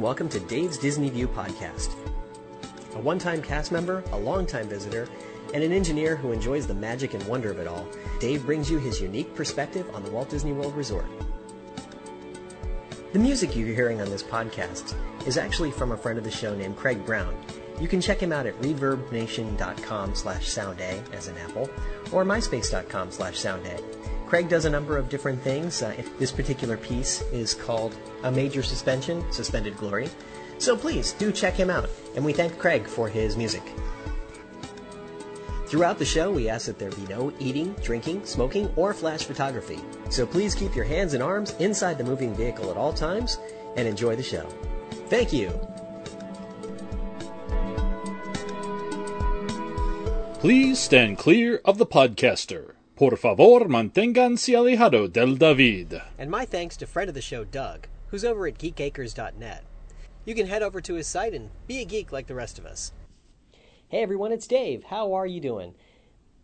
welcome 0.00 0.28
to 0.28 0.40
Dave's 0.40 0.78
Disney 0.78 1.10
View 1.10 1.28
podcast. 1.28 1.94
A 2.94 2.98
one 2.98 3.18
time 3.18 3.42
cast 3.42 3.70
member, 3.70 4.02
a 4.12 4.18
long-time 4.18 4.68
visitor, 4.68 5.08
and 5.52 5.62
an 5.62 5.72
engineer 5.72 6.16
who 6.16 6.32
enjoys 6.32 6.66
the 6.66 6.74
magic 6.74 7.14
and 7.14 7.22
wonder 7.26 7.50
of 7.50 7.58
it 7.58 7.66
all, 7.66 7.86
Dave 8.20 8.46
brings 8.46 8.70
you 8.70 8.78
his 8.78 9.00
unique 9.00 9.34
perspective 9.34 9.88
on 9.94 10.02
the 10.02 10.10
Walt 10.10 10.30
Disney 10.30 10.52
World 10.52 10.74
Resort. 10.74 11.06
The 13.12 13.18
music 13.18 13.54
you're 13.54 13.68
hearing 13.68 14.00
on 14.00 14.10
this 14.10 14.22
podcast 14.22 14.94
is 15.26 15.36
actually 15.36 15.70
from 15.70 15.92
a 15.92 15.96
friend 15.96 16.18
of 16.18 16.24
the 16.24 16.30
show 16.30 16.54
named 16.54 16.76
Craig 16.76 17.04
Brown. 17.04 17.36
You 17.80 17.88
can 17.88 18.00
check 18.00 18.20
him 18.20 18.32
out 18.32 18.46
at 18.46 18.60
reverbnation.com 18.60 20.14
slash 20.14 20.48
sounda 20.48 21.12
as 21.12 21.28
an 21.28 21.36
apple 21.38 21.68
or 22.12 22.24
myspace.com 22.24 23.10
slash 23.10 23.36
sounda. 23.36 23.80
Craig 24.34 24.48
does 24.48 24.64
a 24.64 24.70
number 24.70 24.98
of 24.98 25.08
different 25.08 25.40
things. 25.42 25.80
Uh, 25.80 25.94
this 26.18 26.32
particular 26.32 26.76
piece 26.76 27.22
is 27.30 27.54
called 27.54 27.94
A 28.24 28.32
Major 28.32 28.64
Suspension, 28.64 29.24
Suspended 29.30 29.76
Glory. 29.76 30.10
So 30.58 30.76
please 30.76 31.12
do 31.12 31.30
check 31.30 31.54
him 31.54 31.70
out, 31.70 31.88
and 32.16 32.24
we 32.24 32.32
thank 32.32 32.58
Craig 32.58 32.84
for 32.84 33.08
his 33.08 33.36
music. 33.36 33.62
Throughout 35.66 36.00
the 36.00 36.04
show, 36.04 36.32
we 36.32 36.48
ask 36.48 36.66
that 36.66 36.80
there 36.80 36.90
be 36.90 37.06
no 37.06 37.32
eating, 37.38 37.76
drinking, 37.80 38.26
smoking, 38.26 38.68
or 38.74 38.92
flash 38.92 39.22
photography. 39.22 39.78
So 40.10 40.26
please 40.26 40.56
keep 40.56 40.74
your 40.74 40.84
hands 40.84 41.14
and 41.14 41.22
arms 41.22 41.54
inside 41.60 41.96
the 41.96 42.02
moving 42.02 42.34
vehicle 42.34 42.72
at 42.72 42.76
all 42.76 42.92
times 42.92 43.38
and 43.76 43.86
enjoy 43.86 44.16
the 44.16 44.24
show. 44.24 44.48
Thank 45.10 45.32
you. 45.32 45.50
Please 50.40 50.80
stand 50.80 51.18
clear 51.18 51.60
of 51.64 51.78
the 51.78 51.86
podcaster. 51.86 52.73
Por 52.96 53.16
favor, 53.16 53.66
manténganse 53.66 54.54
alejado 54.54 55.12
del 55.12 55.34
David. 55.34 56.00
And 56.16 56.30
my 56.30 56.44
thanks 56.44 56.76
to 56.76 56.86
friend 56.86 57.08
of 57.08 57.16
the 57.16 57.20
show, 57.20 57.42
Doug, 57.42 57.88
who's 58.06 58.24
over 58.24 58.46
at 58.46 58.56
geekacres.net. 58.56 59.64
You 60.24 60.34
can 60.36 60.46
head 60.46 60.62
over 60.62 60.80
to 60.80 60.94
his 60.94 61.08
site 61.08 61.34
and 61.34 61.50
be 61.66 61.80
a 61.80 61.84
geek 61.84 62.12
like 62.12 62.28
the 62.28 62.36
rest 62.36 62.56
of 62.56 62.64
us. 62.64 62.92
Hey 63.88 64.00
everyone, 64.00 64.30
it's 64.30 64.46
Dave. 64.46 64.84
How 64.84 65.12
are 65.12 65.26
you 65.26 65.40
doing? 65.40 65.74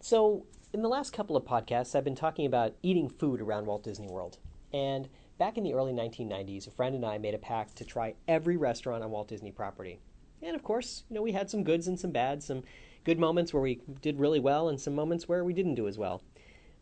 So, 0.01 0.45
in 0.73 0.83
the 0.83 0.89
last 0.89 1.13
couple 1.13 1.37
of 1.37 1.45
podcasts, 1.45 1.95
I've 1.95 2.03
been 2.03 2.17
talking 2.17 2.47
about 2.47 2.75
eating 2.83 3.09
food 3.09 3.41
around 3.41 3.67
Walt 3.67 3.85
Disney 3.85 4.09
World. 4.09 4.39
And 4.73 5.09
back 5.39 5.57
in 5.57 5.63
the 5.63 5.75
early 5.75 5.93
1990s, 5.93 6.67
a 6.67 6.73
friend 6.73 6.97
and 6.97 7.07
I 7.07 7.19
made 7.19 7.35
a 7.35 7.39
pact 7.39 7.77
to 7.77 7.85
try 7.85 8.15
every 8.27 8.57
restaurant 8.57 9.05
on 9.05 9.13
Walt 9.13 9.29
Disney 9.29 9.53
property. 9.53 10.01
And 10.43 10.57
of 10.57 10.65
course, 10.65 11.05
you 11.09 11.15
know, 11.15 11.23
we 11.23 11.31
had 11.31 11.49
some 11.49 11.63
goods 11.63 11.87
and 11.87 12.01
some 12.01 12.11
bads, 12.11 12.47
some 12.47 12.65
good 13.05 13.21
moments 13.21 13.55
where 13.55 13.63
we 13.63 13.81
did 14.03 14.19
really 14.19 14.41
well, 14.41 14.69
and 14.69 14.81
some 14.81 14.97
moments 14.97 15.29
where 15.29 15.45
we 15.45 15.53
didn't 15.53 15.77
do 15.77 15.87
as 15.87 15.97
well. 15.97 16.23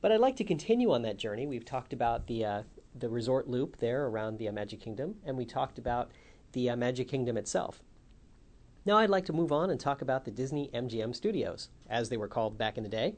But 0.01 0.13
I'd 0.13 0.21
like 0.21 0.37
to 0.37 0.45
continue 0.45 0.93
on 0.93 1.03
that 1.03 1.17
journey. 1.17 1.47
We've 1.47 1.65
talked 1.65 1.93
about 1.93 2.27
the 2.27 2.45
uh, 2.45 2.63
the 2.95 3.09
resort 3.09 3.49
loop 3.49 3.79
there 3.79 4.07
around 4.07 4.39
the 4.39 4.49
uh, 4.49 4.53
Magic 4.53 4.81
Kingdom, 4.81 5.17
and 5.25 5.37
we 5.37 5.45
talked 5.45 5.79
about 5.79 6.11
the 6.53 6.71
uh, 6.71 6.77
Magic 6.77 7.09
Kingdom 7.09 7.37
itself. 7.37 7.83
Now 8.85 8.97
I'd 8.97 9.11
like 9.11 9.27
to 9.27 9.33
move 9.33 9.53
on 9.53 9.71
and 9.71 9.79
talk 9.79 10.01
about 10.01 10.25
the 10.25 10.31
Disney 10.31 10.71
MGM 10.73 11.15
Studios, 11.15 11.69
as 11.89 12.09
they 12.09 12.17
were 12.17 12.29
called 12.29 12.57
back 12.57 12.79
in 12.79 12.85
the 12.85 12.89
day. 12.89 13.17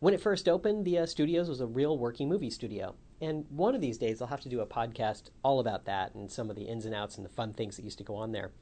When 0.00 0.14
it 0.14 0.20
first 0.20 0.48
opened, 0.48 0.84
the 0.84 0.98
uh, 0.98 1.06
studios 1.06 1.48
was 1.48 1.60
a 1.60 1.66
real 1.66 1.98
working 1.98 2.28
movie 2.28 2.50
studio. 2.50 2.94
And 3.20 3.46
one 3.50 3.74
of 3.74 3.80
these 3.80 3.98
days, 3.98 4.22
I'll 4.22 4.28
have 4.28 4.42
to 4.42 4.48
do 4.48 4.60
a 4.60 4.66
podcast 4.66 5.30
all 5.42 5.58
about 5.58 5.86
that 5.86 6.14
and 6.14 6.30
some 6.30 6.50
of 6.50 6.56
the 6.56 6.62
ins 6.62 6.84
and 6.84 6.94
outs 6.94 7.16
and 7.16 7.24
the 7.24 7.30
fun 7.30 7.52
things 7.52 7.76
that 7.76 7.84
used 7.84 7.98
to 7.98 8.04
go 8.04 8.14
on 8.14 8.30
there. 8.30 8.52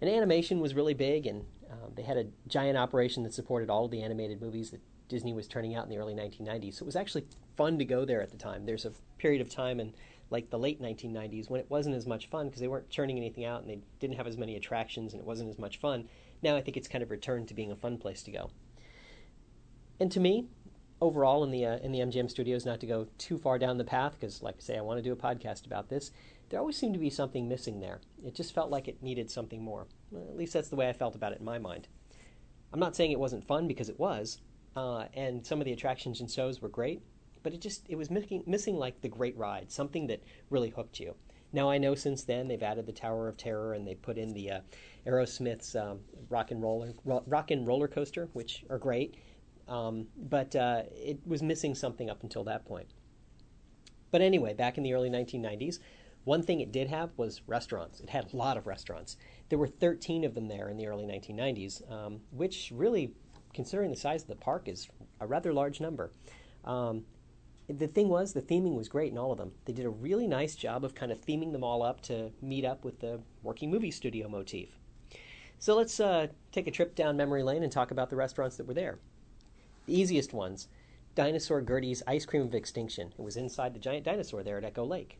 And 0.00 0.10
animation 0.10 0.60
was 0.60 0.74
really 0.74 0.92
big, 0.92 1.26
and 1.26 1.46
um, 1.70 1.92
they 1.94 2.02
had 2.02 2.18
a 2.18 2.26
giant 2.46 2.76
operation 2.76 3.22
that 3.22 3.32
supported 3.32 3.70
all 3.70 3.88
the 3.88 4.02
animated 4.02 4.42
movies 4.42 4.70
that 4.72 4.82
Disney 5.08 5.32
was 5.32 5.48
turning 5.48 5.74
out 5.74 5.84
in 5.84 5.90
the 5.90 5.98
early 5.98 6.14
1990s. 6.14 6.74
So 6.74 6.82
it 6.82 6.86
was 6.86 6.96
actually 6.96 7.26
fun 7.56 7.78
to 7.78 7.84
go 7.84 8.04
there 8.04 8.22
at 8.22 8.30
the 8.30 8.36
time. 8.36 8.66
There's 8.66 8.84
a 8.84 8.92
period 9.18 9.40
of 9.40 9.50
time 9.50 9.80
in 9.80 9.94
like 10.30 10.50
the 10.50 10.58
late 10.58 10.80
1990s 10.80 11.48
when 11.48 11.60
it 11.60 11.70
wasn't 11.70 11.96
as 11.96 12.06
much 12.06 12.28
fun 12.28 12.46
because 12.46 12.60
they 12.60 12.68
weren't 12.68 12.90
churning 12.90 13.16
anything 13.16 13.44
out 13.44 13.62
and 13.62 13.70
they 13.70 13.80
didn't 13.98 14.16
have 14.16 14.26
as 14.26 14.36
many 14.36 14.56
attractions 14.56 15.12
and 15.12 15.20
it 15.20 15.26
wasn't 15.26 15.48
as 15.48 15.58
much 15.58 15.78
fun. 15.78 16.08
Now 16.42 16.56
I 16.56 16.60
think 16.60 16.76
it's 16.76 16.88
kind 16.88 17.02
of 17.02 17.10
returned 17.10 17.48
to 17.48 17.54
being 17.54 17.72
a 17.72 17.76
fun 17.76 17.98
place 17.98 18.22
to 18.24 18.30
go. 18.30 18.50
And 19.98 20.12
to 20.12 20.20
me, 20.20 20.46
overall 21.00 21.44
in 21.44 21.50
the 21.50 21.64
uh, 21.64 21.78
in 21.78 21.92
the 21.92 22.00
MGM 22.00 22.30
studios, 22.30 22.66
not 22.66 22.80
to 22.80 22.86
go 22.86 23.06
too 23.18 23.38
far 23.38 23.58
down 23.58 23.78
the 23.78 23.84
path 23.84 24.16
because, 24.18 24.42
like 24.42 24.56
I 24.58 24.60
say, 24.60 24.78
I 24.78 24.82
want 24.82 24.98
to 24.98 25.02
do 25.02 25.12
a 25.12 25.16
podcast 25.16 25.66
about 25.66 25.88
this. 25.88 26.10
There 26.48 26.58
always 26.58 26.76
seemed 26.76 26.94
to 26.94 27.00
be 27.00 27.10
something 27.10 27.48
missing 27.48 27.80
there. 27.80 28.00
It 28.24 28.34
just 28.34 28.54
felt 28.54 28.70
like 28.70 28.88
it 28.88 29.02
needed 29.02 29.30
something 29.30 29.62
more. 29.62 29.86
At 30.14 30.36
least 30.36 30.54
that's 30.54 30.68
the 30.68 30.76
way 30.76 30.88
I 30.88 30.94
felt 30.94 31.14
about 31.14 31.32
it 31.32 31.40
in 31.40 31.44
my 31.44 31.58
mind. 31.58 31.88
I'm 32.72 32.80
not 32.80 32.96
saying 32.96 33.12
it 33.12 33.20
wasn't 33.20 33.46
fun 33.46 33.68
because 33.68 33.88
it 33.88 33.98
was, 33.98 34.40
uh, 34.78 35.06
and 35.14 35.44
some 35.44 35.60
of 35.60 35.64
the 35.64 35.72
attractions 35.72 36.20
and 36.20 36.30
shows 36.30 36.62
were 36.62 36.68
great, 36.68 37.02
but 37.42 37.52
it 37.52 37.60
just 37.60 37.82
it 37.88 37.96
was 37.96 38.10
missing 38.10 38.44
missing 38.46 38.76
like 38.76 39.00
the 39.00 39.08
great 39.08 39.36
ride, 39.36 39.72
something 39.72 40.06
that 40.06 40.22
really 40.50 40.70
hooked 40.70 41.00
you. 41.00 41.14
Now 41.52 41.68
I 41.68 41.78
know 41.78 41.96
since 41.96 42.22
then 42.22 42.46
they've 42.46 42.62
added 42.62 42.86
the 42.86 42.92
Tower 42.92 43.28
of 43.28 43.36
Terror 43.36 43.74
and 43.74 43.86
they 43.86 43.96
put 43.96 44.18
in 44.18 44.32
the 44.32 44.50
uh, 44.52 44.60
Aerosmith's 45.04 45.74
um, 45.74 45.98
Rock 46.30 46.52
and 46.52 46.62
Roller 46.62 46.92
Rock 47.04 47.50
and 47.50 47.66
Roller 47.66 47.88
Coaster, 47.88 48.28
which 48.34 48.64
are 48.70 48.78
great, 48.78 49.16
um, 49.66 50.06
but 50.16 50.54
uh, 50.54 50.82
it 50.92 51.18
was 51.26 51.42
missing 51.42 51.74
something 51.74 52.08
up 52.08 52.22
until 52.22 52.44
that 52.44 52.64
point. 52.64 52.88
But 54.12 54.20
anyway, 54.20 54.54
back 54.54 54.78
in 54.78 54.84
the 54.84 54.94
early 54.94 55.10
1990s, 55.10 55.80
one 56.24 56.42
thing 56.42 56.60
it 56.60 56.70
did 56.70 56.88
have 56.88 57.10
was 57.16 57.42
restaurants. 57.48 58.00
It 58.00 58.10
had 58.10 58.32
a 58.32 58.36
lot 58.36 58.56
of 58.56 58.66
restaurants. 58.66 59.16
There 59.48 59.58
were 59.58 59.66
13 59.66 60.24
of 60.24 60.34
them 60.34 60.46
there 60.46 60.68
in 60.68 60.76
the 60.76 60.86
early 60.86 61.04
1990s, 61.04 61.90
um, 61.90 62.20
which 62.30 62.70
really 62.74 63.12
considering 63.58 63.90
the 63.90 63.96
size 63.96 64.22
of 64.22 64.28
the 64.28 64.36
park, 64.36 64.68
is 64.68 64.86
a 65.18 65.26
rather 65.26 65.52
large 65.52 65.80
number. 65.80 66.12
Um, 66.64 67.06
the 67.68 67.88
thing 67.88 68.08
was, 68.08 68.32
the 68.32 68.40
theming 68.40 68.76
was 68.76 68.88
great 68.88 69.10
in 69.10 69.18
all 69.18 69.32
of 69.32 69.38
them. 69.38 69.50
They 69.64 69.72
did 69.72 69.84
a 69.84 69.90
really 69.90 70.28
nice 70.28 70.54
job 70.54 70.84
of 70.84 70.94
kind 70.94 71.10
of 71.10 71.20
theming 71.20 71.50
them 71.50 71.64
all 71.64 71.82
up 71.82 72.00
to 72.02 72.30
meet 72.40 72.64
up 72.64 72.84
with 72.84 73.00
the 73.00 73.18
working 73.42 73.68
movie 73.68 73.90
studio 73.90 74.28
motif. 74.28 74.78
So 75.58 75.74
let's 75.74 75.98
uh, 75.98 76.28
take 76.52 76.68
a 76.68 76.70
trip 76.70 76.94
down 76.94 77.16
memory 77.16 77.42
lane 77.42 77.64
and 77.64 77.72
talk 77.72 77.90
about 77.90 78.10
the 78.10 78.14
restaurants 78.16 78.56
that 78.58 78.68
were 78.68 78.74
there. 78.74 79.00
The 79.86 80.00
easiest 80.00 80.32
ones 80.32 80.68
Dinosaur 81.16 81.60
Gertie's 81.60 82.04
Ice 82.06 82.24
Cream 82.24 82.42
of 82.42 82.54
Extinction. 82.54 83.12
It 83.18 83.22
was 83.22 83.36
inside 83.36 83.74
the 83.74 83.80
giant 83.80 84.04
dinosaur 84.04 84.44
there 84.44 84.58
at 84.58 84.64
Echo 84.64 84.84
Lake. 84.84 85.18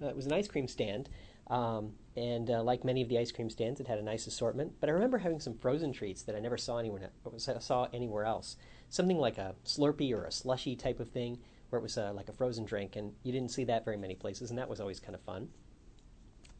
Uh, 0.00 0.06
it 0.06 0.14
was 0.14 0.26
an 0.26 0.34
ice 0.34 0.46
cream 0.46 0.68
stand 0.68 1.08
um, 1.48 1.92
and 2.16 2.50
uh, 2.50 2.62
like 2.62 2.84
many 2.84 3.02
of 3.02 3.08
the 3.08 3.18
ice 3.18 3.32
cream 3.32 3.50
stands, 3.50 3.80
it 3.80 3.88
had 3.88 3.98
a 3.98 4.02
nice 4.02 4.26
assortment. 4.26 4.72
But 4.80 4.88
I 4.88 4.92
remember 4.92 5.18
having 5.18 5.40
some 5.40 5.56
frozen 5.58 5.92
treats 5.92 6.22
that 6.22 6.36
I 6.36 6.40
never 6.40 6.56
saw 6.56 6.78
anywhere 6.78 7.10
saw 7.58 7.88
anywhere 7.92 8.24
else. 8.24 8.56
Something 8.88 9.18
like 9.18 9.38
a 9.38 9.54
Slurpee 9.64 10.12
or 10.14 10.24
a 10.24 10.32
slushy 10.32 10.76
type 10.76 11.00
of 11.00 11.10
thing, 11.10 11.38
where 11.70 11.78
it 11.78 11.82
was 11.82 11.96
uh, 11.96 12.12
like 12.14 12.28
a 12.28 12.32
frozen 12.32 12.64
drink, 12.64 12.96
and 12.96 13.12
you 13.22 13.32
didn't 13.32 13.50
see 13.50 13.64
that 13.64 13.84
very 13.84 13.96
many 13.96 14.14
places, 14.14 14.50
and 14.50 14.58
that 14.58 14.68
was 14.68 14.80
always 14.80 15.00
kind 15.00 15.14
of 15.14 15.22
fun. 15.22 15.48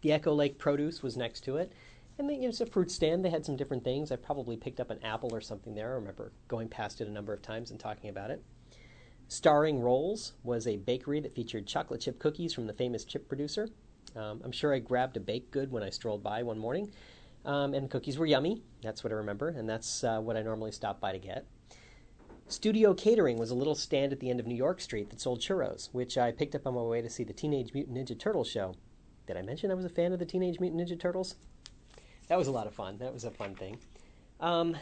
The 0.00 0.12
Echo 0.12 0.34
Lake 0.34 0.58
Produce 0.58 1.02
was 1.02 1.16
next 1.16 1.42
to 1.44 1.58
it, 1.58 1.72
and 2.18 2.30
it 2.30 2.46
was 2.46 2.60
a 2.60 2.66
fruit 2.66 2.90
stand. 2.90 3.24
They 3.24 3.30
had 3.30 3.44
some 3.44 3.56
different 3.56 3.84
things. 3.84 4.10
I 4.10 4.16
probably 4.16 4.56
picked 4.56 4.80
up 4.80 4.90
an 4.90 5.02
apple 5.04 5.34
or 5.34 5.40
something 5.40 5.74
there. 5.74 5.92
I 5.92 5.94
remember 5.96 6.32
going 6.48 6.68
past 6.68 7.00
it 7.00 7.08
a 7.08 7.10
number 7.10 7.32
of 7.32 7.42
times 7.42 7.70
and 7.70 7.78
talking 7.78 8.10
about 8.10 8.30
it. 8.30 8.42
Starring 9.28 9.80
Rolls 9.80 10.32
was 10.42 10.66
a 10.66 10.76
bakery 10.76 11.20
that 11.20 11.34
featured 11.34 11.66
chocolate 11.66 12.00
chip 12.00 12.18
cookies 12.18 12.52
from 12.52 12.66
the 12.66 12.72
famous 12.72 13.04
chip 13.04 13.28
producer. 13.28 13.68
Um, 14.16 14.40
I'm 14.44 14.52
sure 14.52 14.74
I 14.74 14.78
grabbed 14.78 15.16
a 15.16 15.20
baked 15.20 15.50
good 15.50 15.70
when 15.70 15.82
I 15.82 15.90
strolled 15.90 16.22
by 16.22 16.42
one 16.42 16.58
morning, 16.58 16.92
um, 17.44 17.74
and 17.74 17.90
cookies 17.90 18.18
were 18.18 18.26
yummy. 18.26 18.62
That's 18.82 19.02
what 19.02 19.12
I 19.12 19.16
remember, 19.16 19.48
and 19.48 19.68
that's 19.68 20.04
uh, 20.04 20.20
what 20.20 20.36
I 20.36 20.42
normally 20.42 20.72
stop 20.72 21.00
by 21.00 21.12
to 21.12 21.18
get. 21.18 21.46
Studio 22.48 22.92
Catering 22.92 23.38
was 23.38 23.50
a 23.50 23.54
little 23.54 23.74
stand 23.74 24.12
at 24.12 24.20
the 24.20 24.28
end 24.28 24.38
of 24.38 24.46
New 24.46 24.54
York 24.54 24.80
Street 24.80 25.08
that 25.10 25.20
sold 25.20 25.40
churros, 25.40 25.88
which 25.92 26.18
I 26.18 26.32
picked 26.32 26.54
up 26.54 26.66
on 26.66 26.74
my 26.74 26.82
way 26.82 27.00
to 27.00 27.08
see 27.08 27.24
the 27.24 27.32
Teenage 27.32 27.72
Mutant 27.72 27.96
Ninja 27.96 28.18
Turtles 28.18 28.50
show. 28.50 28.74
Did 29.26 29.36
I 29.36 29.42
mention 29.42 29.70
I 29.70 29.74
was 29.74 29.86
a 29.86 29.88
fan 29.90 30.12
of 30.12 30.18
the 30.18 30.26
Teenage 30.26 30.60
Mutant 30.60 30.82
Ninja 30.82 30.98
Turtles? 30.98 31.36
That 32.28 32.36
was 32.36 32.48
a 32.48 32.52
lot 32.52 32.66
of 32.66 32.74
fun. 32.74 32.98
That 32.98 33.12
was 33.12 33.24
a 33.24 33.30
fun 33.30 33.54
thing. 33.54 33.78
Um, 34.40 34.76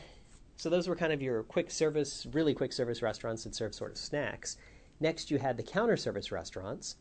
so 0.57 0.69
those 0.69 0.89
were 0.89 0.97
kind 0.97 1.13
of 1.13 1.23
your 1.23 1.43
quick 1.45 1.71
service, 1.71 2.27
really 2.33 2.55
quick 2.55 2.73
service 2.73 3.03
restaurants 3.03 3.45
that 3.45 3.55
serve 3.55 3.75
sort 3.75 3.93
of 3.93 3.99
snacks. 3.99 4.57
Next, 4.99 5.31
you 5.31 5.39
had 5.39 5.57
the 5.57 5.63
counter 5.63 5.97
service 5.97 6.33
restaurants, 6.33 6.97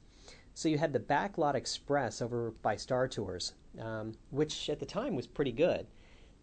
so 0.59 0.67
you 0.67 0.77
had 0.77 0.91
the 0.91 0.99
Backlot 0.99 1.55
Express 1.55 2.21
over 2.21 2.51
by 2.61 2.75
Star 2.75 3.07
Tours, 3.07 3.53
um, 3.79 4.11
which 4.29 4.69
at 4.69 4.77
the 4.77 4.85
time 4.85 5.15
was 5.15 5.25
pretty 5.25 5.53
good. 5.53 5.87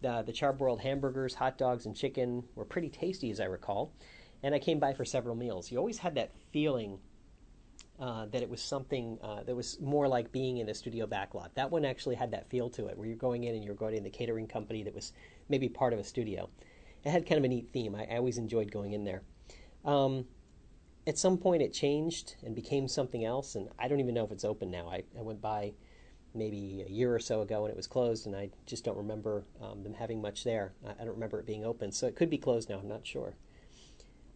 The, 0.00 0.22
the 0.22 0.32
charbroiled 0.32 0.80
hamburgers, 0.80 1.34
hot 1.34 1.58
dogs, 1.58 1.84
and 1.84 1.94
chicken 1.94 2.42
were 2.54 2.64
pretty 2.64 2.88
tasty, 2.88 3.30
as 3.30 3.40
I 3.40 3.44
recall. 3.44 3.92
And 4.42 4.54
I 4.54 4.58
came 4.58 4.78
by 4.78 4.94
for 4.94 5.04
several 5.04 5.34
meals. 5.34 5.70
You 5.70 5.76
always 5.76 5.98
had 5.98 6.14
that 6.14 6.30
feeling 6.50 6.98
uh, 8.00 8.24
that 8.32 8.40
it 8.40 8.48
was 8.48 8.62
something 8.62 9.18
uh, 9.22 9.42
that 9.42 9.54
was 9.54 9.78
more 9.82 10.08
like 10.08 10.32
being 10.32 10.56
in 10.56 10.68
a 10.70 10.74
studio 10.74 11.06
backlot. 11.06 11.50
That 11.52 11.70
one 11.70 11.84
actually 11.84 12.14
had 12.14 12.30
that 12.30 12.48
feel 12.48 12.70
to 12.70 12.86
it, 12.86 12.96
where 12.96 13.06
you're 13.06 13.16
going 13.16 13.44
in 13.44 13.54
and 13.54 13.62
you're 13.62 13.74
going 13.74 13.96
in 13.96 14.02
the 14.02 14.08
catering 14.08 14.46
company 14.46 14.82
that 14.84 14.94
was 14.94 15.12
maybe 15.50 15.68
part 15.68 15.92
of 15.92 15.98
a 15.98 16.04
studio. 16.04 16.48
It 17.04 17.10
had 17.10 17.26
kind 17.26 17.36
of 17.36 17.44
a 17.44 17.48
neat 17.48 17.68
theme. 17.70 17.94
I, 17.94 18.06
I 18.10 18.16
always 18.16 18.38
enjoyed 18.38 18.72
going 18.72 18.94
in 18.94 19.04
there. 19.04 19.20
Um, 19.84 20.24
at 21.06 21.19
some 21.19 21.38
point 21.38 21.62
it 21.62 21.73
changed 21.73 22.37
and 22.44 22.55
became 22.55 22.88
something 22.88 23.25
else, 23.25 23.55
and 23.55 23.69
I 23.79 23.88
don't 23.88 24.00
even 24.00 24.14
know 24.14 24.25
if 24.25 24.32
it's 24.32 24.44
open 24.44 24.70
now. 24.70 24.88
I, 24.88 25.05
I 25.19 25.23
went 25.23 25.41
by 25.41 25.73
maybe 26.35 26.85
a 26.87 26.91
year 26.91 27.14
or 27.14 27.19
so 27.19 27.41
ago 27.41 27.64
and 27.64 27.70
it 27.70 27.76
was 27.76 27.87
closed, 27.87 28.26
and 28.26 28.35
I 28.35 28.50
just 28.67 28.85
don't 28.85 28.97
remember 28.97 29.44
um, 29.62 29.82
them 29.82 29.94
having 29.94 30.20
much 30.20 30.44
there. 30.44 30.73
I, 30.87 30.91
I, 30.91 31.05
don't 31.05 31.14
remember 31.14 31.38
it 31.38 31.47
being 31.47 31.64
open, 31.64 31.93
so 31.93 32.06
it 32.06 32.17
could 32.17 32.29
be 32.29 32.38
closed 32.38 32.69
now. 32.69 32.79
I'm 32.79 32.88
not 32.88 33.06
sure. 33.06 33.35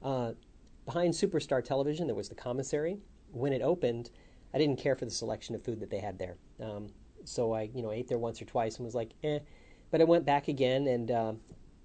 Uh, 0.02 0.32
behind 0.84 1.12
Superstar 1.12 1.62
Television, 1.62 2.06
there 2.06 2.16
was 2.16 2.28
the 2.28 2.34
commissary. 2.34 2.98
When 3.32 3.52
it 3.52 3.62
opened, 3.62 4.10
I 4.54 4.58
didn't 4.58 4.78
care 4.78 4.96
for 4.96 5.04
the 5.04 5.10
selection 5.10 5.54
of 5.54 5.64
food 5.64 5.80
that 5.80 5.90
they 5.90 6.00
had 6.00 6.18
there. 6.18 6.36
Um, 6.60 6.88
so 7.24 7.52
I 7.52 7.70
you 7.74 7.82
know 7.82 7.92
ate 7.92 8.08
there 8.08 8.18
once 8.18 8.40
or 8.40 8.44
twice 8.44 8.76
and 8.76 8.84
was 8.84 8.94
like, 8.94 9.10
eh. 9.22 9.40
But 9.90 10.00
I 10.00 10.04
went 10.04 10.24
back 10.24 10.48
again 10.48 10.86
and 10.86 11.10
um, 11.10 11.40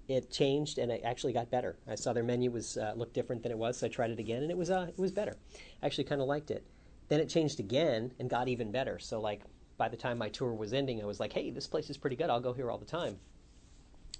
it 0.08 0.30
changed 0.30 0.78
and 0.78 0.90
it 0.90 1.02
actually 1.04 1.32
got 1.32 1.50
better. 1.50 1.76
I 1.88 1.94
saw 1.94 2.12
their 2.12 2.22
menu 2.22 2.50
was 2.50 2.76
uh, 2.76 2.92
looked 2.96 3.14
different 3.14 3.42
than 3.42 3.52
it 3.52 3.58
was, 3.58 3.78
so 3.78 3.86
I 3.86 3.90
tried 3.90 4.10
it 4.10 4.18
again 4.18 4.42
and 4.42 4.50
it 4.50 4.56
was 4.56 4.70
uh, 4.70 4.86
it 4.88 4.98
was 4.98 5.12
better. 5.12 5.36
I 5.82 5.86
actually 5.86 6.04
kind 6.04 6.20
of 6.20 6.26
liked 6.26 6.50
it. 6.50 6.66
Then 7.08 7.20
it 7.20 7.28
changed 7.28 7.60
again 7.60 8.12
and 8.18 8.28
got 8.28 8.48
even 8.48 8.72
better. 8.72 8.98
So 8.98 9.20
like 9.20 9.42
by 9.76 9.88
the 9.88 9.96
time 9.96 10.18
my 10.18 10.28
tour 10.28 10.52
was 10.54 10.72
ending, 10.72 11.02
I 11.02 11.06
was 11.06 11.20
like, 11.20 11.32
hey, 11.32 11.50
this 11.50 11.66
place 11.66 11.90
is 11.90 11.96
pretty 11.96 12.16
good. 12.16 12.30
I'll 12.30 12.40
go 12.40 12.52
here 12.52 12.70
all 12.70 12.78
the 12.78 12.84
time. 12.84 13.18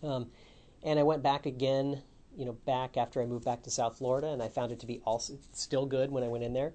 Um, 0.02 0.30
and 0.82 0.98
I 0.98 1.02
went 1.02 1.22
back 1.22 1.46
again, 1.46 2.02
you 2.36 2.44
know, 2.44 2.52
back 2.52 2.96
after 2.96 3.22
I 3.22 3.26
moved 3.26 3.44
back 3.44 3.62
to 3.62 3.70
South 3.70 3.98
Florida, 3.98 4.28
and 4.28 4.42
I 4.42 4.48
found 4.48 4.72
it 4.72 4.80
to 4.80 4.86
be 4.86 5.00
also 5.04 5.38
still 5.52 5.86
good 5.86 6.10
when 6.10 6.22
I 6.22 6.28
went 6.28 6.44
in 6.44 6.52
there. 6.52 6.74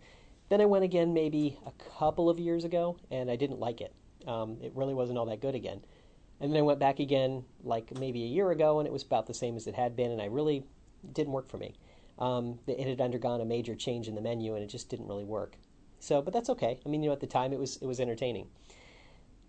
Then 0.49 0.59
I 0.59 0.65
went 0.65 0.83
again 0.83 1.13
maybe 1.13 1.59
a 1.65 1.71
couple 1.97 2.29
of 2.29 2.39
years 2.39 2.65
ago, 2.65 2.97
and 3.09 3.29
I 3.29 3.35
didn't 3.35 3.59
like 3.59 3.79
it. 3.79 3.93
Um, 4.27 4.57
it 4.61 4.73
really 4.75 4.93
wasn't 4.93 5.17
all 5.17 5.25
that 5.27 5.39
good 5.39 5.55
again. 5.55 5.81
And 6.41 6.51
then 6.51 6.59
I 6.59 6.63
went 6.63 6.79
back 6.79 6.99
again 6.99 7.45
like 7.63 7.97
maybe 7.97 8.23
a 8.23 8.27
year 8.27 8.49
ago, 8.51 8.79
and 8.79 8.87
it 8.87 8.91
was 8.91 9.03
about 9.03 9.27
the 9.27 9.33
same 9.33 9.55
as 9.55 9.67
it 9.67 9.75
had 9.75 9.95
been, 9.95 10.11
and 10.11 10.21
I 10.21 10.25
really 10.25 10.65
didn't 11.13 11.31
work 11.31 11.49
for 11.49 11.57
me. 11.57 11.75
Um, 12.19 12.59
it 12.67 12.87
had 12.87 12.99
undergone 12.99 13.41
a 13.41 13.45
major 13.45 13.75
change 13.75 14.07
in 14.07 14.15
the 14.15 14.21
menu, 14.21 14.55
and 14.55 14.63
it 14.63 14.67
just 14.67 14.89
didn't 14.89 15.07
really 15.07 15.23
work. 15.23 15.55
So, 15.99 16.21
but 16.21 16.33
that's 16.33 16.49
okay. 16.49 16.79
I 16.83 16.89
mean, 16.89 17.03
you 17.03 17.09
know, 17.09 17.13
at 17.13 17.19
the 17.19 17.27
time 17.27 17.53
it 17.53 17.59
was 17.59 17.77
it 17.77 17.85
was 17.85 17.99
entertaining. 17.99 18.47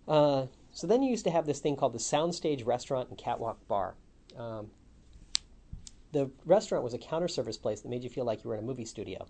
Uh, 0.07 0.45
so 0.71 0.85
then 0.85 1.01
you 1.01 1.09
used 1.09 1.23
to 1.25 1.31
have 1.31 1.45
this 1.45 1.59
thing 1.59 1.75
called 1.75 1.93
the 1.93 1.99
Soundstage 1.99 2.65
Restaurant 2.65 3.09
and 3.09 3.17
Catwalk 3.17 3.67
Bar. 3.67 3.95
Um, 4.37 4.69
the 6.11 6.29
restaurant 6.45 6.83
was 6.83 6.93
a 6.93 6.99
counter 6.99 7.27
service 7.27 7.57
place 7.57 7.81
that 7.81 7.89
made 7.89 8.03
you 8.03 8.09
feel 8.09 8.25
like 8.25 8.43
you 8.43 8.49
were 8.49 8.55
in 8.55 8.63
a 8.63 8.67
movie 8.67 8.85
studio. 8.85 9.25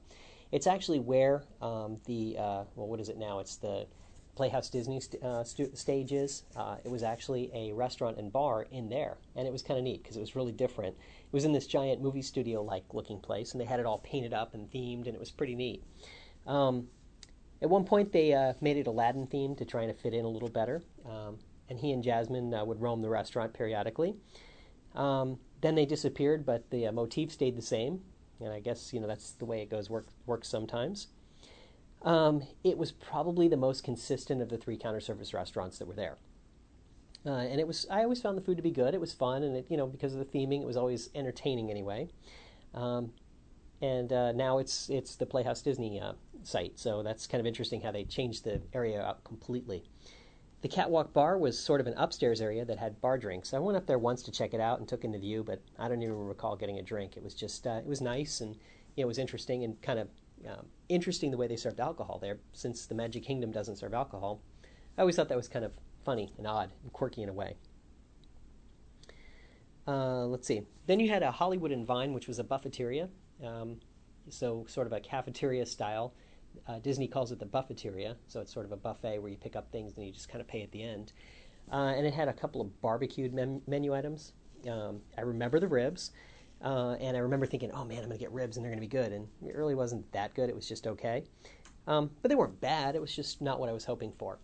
It's 0.51 0.67
actually 0.67 0.99
where 0.99 1.43
um, 1.61 1.97
the 2.05 2.35
uh, 2.37 2.63
well, 2.75 2.87
what 2.87 2.99
is 2.99 3.07
it 3.07 3.17
now? 3.17 3.39
It's 3.39 3.55
the 3.55 3.87
Playhouse 4.35 4.69
Disney 4.69 4.99
st- 4.99 5.23
uh, 5.23 5.43
st- 5.43 5.77
stage 5.77 6.11
is. 6.11 6.43
Uh, 6.55 6.77
it 6.83 6.89
was 6.89 7.03
actually 7.03 7.51
a 7.53 7.71
restaurant 7.73 8.17
and 8.17 8.31
bar 8.31 8.65
in 8.71 8.89
there, 8.89 9.17
and 9.35 9.47
it 9.47 9.51
was 9.51 9.61
kind 9.61 9.77
of 9.77 9.83
neat 9.83 10.01
because 10.01 10.17
it 10.17 10.21
was 10.21 10.35
really 10.35 10.51
different. 10.51 10.95
It 10.95 11.33
was 11.33 11.45
in 11.45 11.53
this 11.53 11.67
giant 11.67 12.01
movie 12.01 12.21
studio 12.21 12.63
like 12.63 12.83
looking 12.93 13.19
place, 13.19 13.51
and 13.51 13.61
they 13.61 13.65
had 13.65 13.79
it 13.79 13.85
all 13.85 13.99
painted 13.99 14.33
up 14.33 14.53
and 14.53 14.69
themed, 14.71 15.05
and 15.05 15.15
it 15.15 15.19
was 15.19 15.31
pretty 15.31 15.55
neat. 15.55 15.83
Um, 16.47 16.87
at 17.61 17.69
one 17.69 17.85
point, 17.85 18.11
they 18.11 18.33
uh, 18.33 18.53
made 18.59 18.77
it 18.77 18.87
Aladdin 18.87 19.27
themed 19.27 19.57
to 19.59 19.65
try 19.65 19.83
and 19.83 19.97
fit 19.97 20.13
in 20.13 20.25
a 20.25 20.29
little 20.29 20.49
better. 20.49 20.81
Um, 21.09 21.37
and 21.69 21.79
he 21.79 21.91
and 21.91 22.03
Jasmine 22.03 22.53
uh, 22.53 22.65
would 22.65 22.81
roam 22.81 23.01
the 23.01 23.09
restaurant 23.09 23.53
periodically. 23.53 24.15
Um, 24.95 25.39
then 25.61 25.75
they 25.75 25.85
disappeared, 25.85 26.45
but 26.45 26.69
the 26.69 26.87
uh, 26.87 26.91
motif 26.91 27.31
stayed 27.31 27.55
the 27.55 27.61
same. 27.61 28.01
And 28.39 28.51
I 28.51 28.59
guess 28.59 28.91
you 28.91 28.99
know 28.99 29.07
that's 29.07 29.31
the 29.31 29.45
way 29.45 29.61
it 29.61 29.69
goes. 29.69 29.89
Work 29.89 30.07
works 30.25 30.49
sometimes. 30.49 31.07
Um, 32.03 32.43
it 32.63 32.77
was 32.77 32.91
probably 32.91 33.47
the 33.47 33.57
most 33.57 33.83
consistent 33.83 34.41
of 34.41 34.49
the 34.49 34.57
three 34.57 34.77
counter 34.77 34.99
service 34.99 35.33
restaurants 35.33 35.77
that 35.79 35.87
were 35.87 35.93
there. 35.93 36.17
Uh, 37.25 37.31
and 37.31 37.59
it 37.59 37.67
was 37.67 37.85
I 37.89 38.03
always 38.03 38.21
found 38.21 38.37
the 38.37 38.41
food 38.41 38.57
to 38.57 38.63
be 38.63 38.71
good. 38.71 38.93
It 38.93 38.99
was 38.99 39.13
fun, 39.13 39.43
and 39.43 39.55
it 39.55 39.67
you 39.69 39.77
know 39.77 39.87
because 39.87 40.13
of 40.13 40.19
the 40.19 40.25
theming, 40.25 40.61
it 40.61 40.65
was 40.65 40.75
always 40.75 41.09
entertaining 41.15 41.71
anyway. 41.71 42.09
Um, 42.73 43.13
and 43.81 44.11
uh, 44.11 44.31
now 44.33 44.57
it's 44.57 44.89
it's 44.89 45.15
the 45.15 45.25
Playhouse 45.25 45.61
Disney 45.61 46.01
uh, 46.01 46.13
site. 46.43 46.77
So 46.77 47.03
that's 47.03 47.27
kind 47.27 47.39
of 47.39 47.45
interesting 47.45 47.81
how 47.81 47.91
they 47.91 48.03
changed 48.03 48.43
the 48.43 48.61
area 48.73 49.01
out 49.01 49.23
completely. 49.23 49.83
The 50.61 50.69
Catwalk 50.69 51.13
Bar 51.13 51.37
was 51.37 51.59
sort 51.59 51.81
of 51.81 51.87
an 51.87 51.93
upstairs 51.97 52.39
area 52.39 52.63
that 52.63 52.77
had 52.77 53.01
bar 53.01 53.17
drinks. 53.17 53.53
I 53.53 53.59
went 53.59 53.75
up 53.75 53.85
there 53.85 53.99
once 53.99 54.23
to 54.23 54.31
check 54.31 54.53
it 54.53 54.61
out 54.61 54.79
and 54.79 54.87
took 54.87 55.03
in 55.03 55.11
the 55.11 55.19
view, 55.19 55.43
but 55.43 55.61
I 55.77 55.89
don't 55.89 56.01
even 56.01 56.15
recall 56.15 56.55
getting 56.55 56.79
a 56.79 56.81
drink. 56.81 57.17
It 57.17 57.23
was 57.23 57.33
just 57.33 57.67
uh, 57.67 57.79
it 57.79 57.85
was 57.85 58.01
nice 58.01 58.41
and 58.41 58.55
you 58.95 59.03
know, 59.03 59.03
it 59.03 59.07
was 59.07 59.17
interesting 59.17 59.63
and 59.63 59.81
kind 59.81 59.99
of 59.99 60.07
um, 60.47 60.65
interesting 60.89 61.31
the 61.31 61.37
way 61.37 61.47
they 61.47 61.55
served 61.55 61.79
alcohol 61.79 62.19
there. 62.19 62.39
Since 62.53 62.85
the 62.85 62.95
Magic 62.95 63.23
Kingdom 63.23 63.51
doesn't 63.51 63.77
serve 63.77 63.93
alcohol, 63.93 64.41
I 64.97 65.01
always 65.01 65.15
thought 65.15 65.29
that 65.29 65.37
was 65.37 65.47
kind 65.47 65.65
of 65.65 65.71
funny 66.03 66.33
and 66.37 66.45
odd 66.45 66.71
and 66.83 66.91
quirky 66.93 67.23
in 67.23 67.29
a 67.29 67.33
way. 67.33 67.55
Uh, 69.87 70.25
let's 70.25 70.47
see. 70.47 70.61
Then 70.85 70.99
you 70.99 71.09
had 71.09 71.23
a 71.23 71.31
Hollywood 71.31 71.71
and 71.71 71.85
Vine, 71.85 72.13
which 72.13 72.27
was 72.27 72.39
a 72.39 72.43
buffeteria, 72.43 73.09
um, 73.43 73.79
so 74.29 74.65
sort 74.67 74.87
of 74.87 74.93
a 74.93 74.99
cafeteria 74.99 75.65
style. 75.65 76.13
Uh, 76.67 76.79
Disney 76.79 77.07
calls 77.07 77.31
it 77.31 77.39
the 77.39 77.45
buffeteria, 77.45 78.15
so 78.27 78.39
it's 78.39 78.53
sort 78.53 78.65
of 78.65 78.71
a 78.71 78.77
buffet 78.77 79.19
where 79.19 79.29
you 79.29 79.37
pick 79.37 79.55
up 79.55 79.71
things 79.71 79.93
and 79.95 80.05
you 80.05 80.11
just 80.11 80.29
kind 80.29 80.39
of 80.41 80.47
pay 80.47 80.61
at 80.61 80.71
the 80.71 80.83
end. 80.83 81.11
Uh, 81.71 81.93
and 81.95 82.05
it 82.05 82.13
had 82.13 82.27
a 82.27 82.33
couple 82.33 82.61
of 82.61 82.81
barbecued 82.81 83.33
mem- 83.33 83.61
menu 83.67 83.93
items. 83.93 84.33
Um, 84.69 85.01
I 85.17 85.21
remember 85.21 85.59
the 85.59 85.67
ribs, 85.67 86.11
uh, 86.63 86.95
and 86.99 87.15
I 87.17 87.19
remember 87.19 87.45
thinking, 87.45 87.71
"Oh 87.73 87.83
man, 87.83 87.99
I'm 87.99 88.05
going 88.05 88.17
to 88.17 88.23
get 88.23 88.31
ribs 88.31 88.57
and 88.57 88.63
they're 88.63 88.71
going 88.71 88.81
to 88.81 88.87
be 88.87 88.87
good." 88.87 89.11
And 89.11 89.27
it 89.45 89.55
really 89.55 89.75
wasn't 89.75 90.09
that 90.13 90.33
good. 90.33 90.49
It 90.49 90.55
was 90.55 90.67
just 90.67 90.87
okay, 90.87 91.23
um, 91.87 92.09
but 92.21 92.29
they 92.29 92.35
weren't 92.35 92.59
bad. 92.61 92.95
It 92.95 93.01
was 93.01 93.15
just 93.15 93.41
not 93.41 93.59
what 93.59 93.69
I 93.69 93.73
was 93.73 93.85
hoping 93.85 94.13
for. 94.17 94.39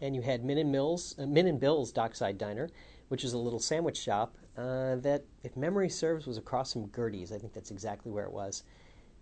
And 0.00 0.14
you 0.14 0.22
had 0.22 0.44
Min 0.44 0.58
and 0.58 0.72
Mills, 0.72 1.14
uh, 1.18 1.26
Min 1.26 1.46
and 1.46 1.60
Bill's 1.60 1.92
Dockside 1.92 2.38
Diner, 2.38 2.68
which 3.08 3.24
is 3.24 3.32
a 3.32 3.38
little 3.38 3.58
sandwich 3.58 3.96
shop 3.96 4.36
uh, 4.56 4.96
that, 4.96 5.24
if 5.42 5.56
memory 5.56 5.88
serves, 5.88 6.26
was 6.26 6.38
across 6.38 6.72
from 6.72 6.86
Gertie's. 6.88 7.32
I 7.32 7.38
think 7.38 7.52
that's 7.52 7.70
exactly 7.70 8.12
where 8.12 8.24
it 8.24 8.32
was. 8.32 8.62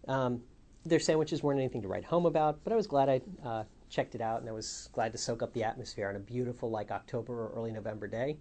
Um, 0.09 0.43
their 0.85 1.01
sandwiches 1.01 1.43
weren't 1.43 1.61
anything 1.61 1.83
to 1.83 1.89
write 1.89 2.05
home 2.05 2.27
about, 2.27 2.63
but 2.63 2.73
I 2.73 2.77
was 2.77 2.87
glad 2.87 3.09
I 3.09 3.21
uh, 3.45 3.65
checked 3.89 4.15
it 4.15 4.21
out, 4.21 4.41
and 4.41 4.49
I 4.49 4.53
was 4.53 4.89
glad 4.93 5.13
to 5.13 5.19
soak 5.19 5.43
up 5.43 5.53
the 5.53 5.65
atmosphere 5.65 6.09
on 6.09 6.17
a 6.17 6.21
beautiful, 6.21 6.71
like 6.71 6.91
October 6.91 7.33
or 7.33 7.53
early 7.55 7.73
November 7.73 8.07
day. 8.07 8.37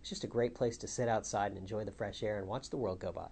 It's 0.00 0.08
just 0.08 0.24
a 0.24 0.28
great 0.28 0.54
place 0.54 0.76
to 0.78 0.88
sit 0.88 1.08
outside 1.08 1.52
and 1.52 1.58
enjoy 1.58 1.84
the 1.84 1.92
fresh 1.92 2.22
air 2.22 2.38
and 2.38 2.46
watch 2.46 2.70
the 2.70 2.76
world 2.76 3.00
go 3.00 3.12
by. 3.12 3.28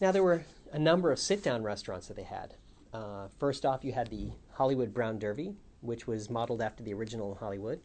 Now, 0.00 0.12
there 0.12 0.22
were 0.22 0.44
a 0.72 0.78
number 0.78 1.10
of 1.10 1.18
sit 1.18 1.42
down 1.42 1.62
restaurants 1.62 2.08
that 2.08 2.16
they 2.16 2.22
had. 2.22 2.54
Uh, 2.92 3.28
first 3.38 3.64
off, 3.64 3.84
you 3.84 3.92
had 3.92 4.08
the 4.08 4.30
Hollywood 4.52 4.92
Brown 4.92 5.18
Derby, 5.18 5.54
which 5.80 6.06
was 6.06 6.28
modeled 6.28 6.60
after 6.60 6.82
the 6.82 6.92
original 6.92 7.34
Hollywood. 7.34 7.80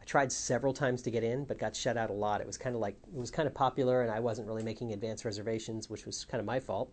I 0.00 0.04
tried 0.04 0.32
several 0.32 0.72
times 0.72 1.02
to 1.02 1.10
get 1.10 1.22
in, 1.22 1.44
but 1.44 1.58
got 1.58 1.76
shut 1.76 1.96
out 1.96 2.10
a 2.10 2.14
lot. 2.14 2.40
It 2.40 2.46
was 2.46 2.56
kind 2.56 2.74
of 2.74 2.80
like 2.80 2.96
it 3.12 3.18
was 3.18 3.30
kind 3.30 3.46
of 3.46 3.54
popular, 3.54 4.02
and 4.02 4.10
I 4.10 4.18
wasn't 4.18 4.48
really 4.48 4.62
making 4.62 4.92
advance 4.92 5.24
reservations, 5.24 5.88
which 5.88 6.06
was 6.06 6.24
kind 6.24 6.40
of 6.40 6.46
my 6.46 6.58
fault. 6.58 6.92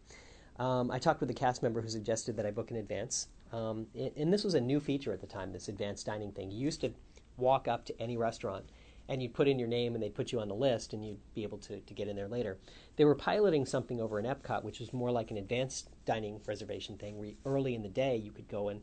Um, 0.59 0.91
I 0.91 0.99
talked 0.99 1.21
with 1.21 1.29
a 1.29 1.35
cast 1.35 1.63
member 1.63 1.81
who 1.81 1.89
suggested 1.89 2.35
that 2.37 2.45
I 2.45 2.51
book 2.51 2.71
in 2.71 2.77
advance. 2.77 3.27
Um, 3.53 3.87
and 3.95 4.33
this 4.33 4.43
was 4.43 4.55
a 4.55 4.61
new 4.61 4.79
feature 4.79 5.13
at 5.13 5.21
the 5.21 5.27
time, 5.27 5.53
this 5.53 5.67
advanced 5.67 6.05
dining 6.05 6.31
thing. 6.31 6.51
You 6.51 6.59
used 6.59 6.81
to 6.81 6.91
walk 7.37 7.67
up 7.67 7.85
to 7.85 8.01
any 8.01 8.17
restaurant 8.17 8.65
and 9.09 9.21
you'd 9.21 9.33
put 9.33 9.47
in 9.47 9.57
your 9.57 9.67
name 9.67 9.93
and 9.93 10.03
they'd 10.03 10.15
put 10.15 10.31
you 10.31 10.39
on 10.39 10.47
the 10.47 10.55
list 10.55 10.93
and 10.93 11.05
you'd 11.05 11.19
be 11.33 11.43
able 11.43 11.57
to, 11.59 11.79
to 11.79 11.93
get 11.93 12.07
in 12.07 12.15
there 12.15 12.27
later. 12.27 12.57
They 12.97 13.05
were 13.05 13.15
piloting 13.15 13.65
something 13.65 14.01
over 14.01 14.19
in 14.19 14.25
Epcot, 14.25 14.63
which 14.63 14.79
was 14.79 14.91
more 14.91 15.11
like 15.11 15.31
an 15.31 15.37
advanced 15.37 15.89
dining 16.05 16.41
reservation 16.45 16.97
thing 16.97 17.17
where 17.17 17.31
early 17.45 17.75
in 17.75 17.83
the 17.83 17.89
day 17.89 18.17
you 18.17 18.31
could 18.31 18.47
go 18.47 18.69
and 18.69 18.81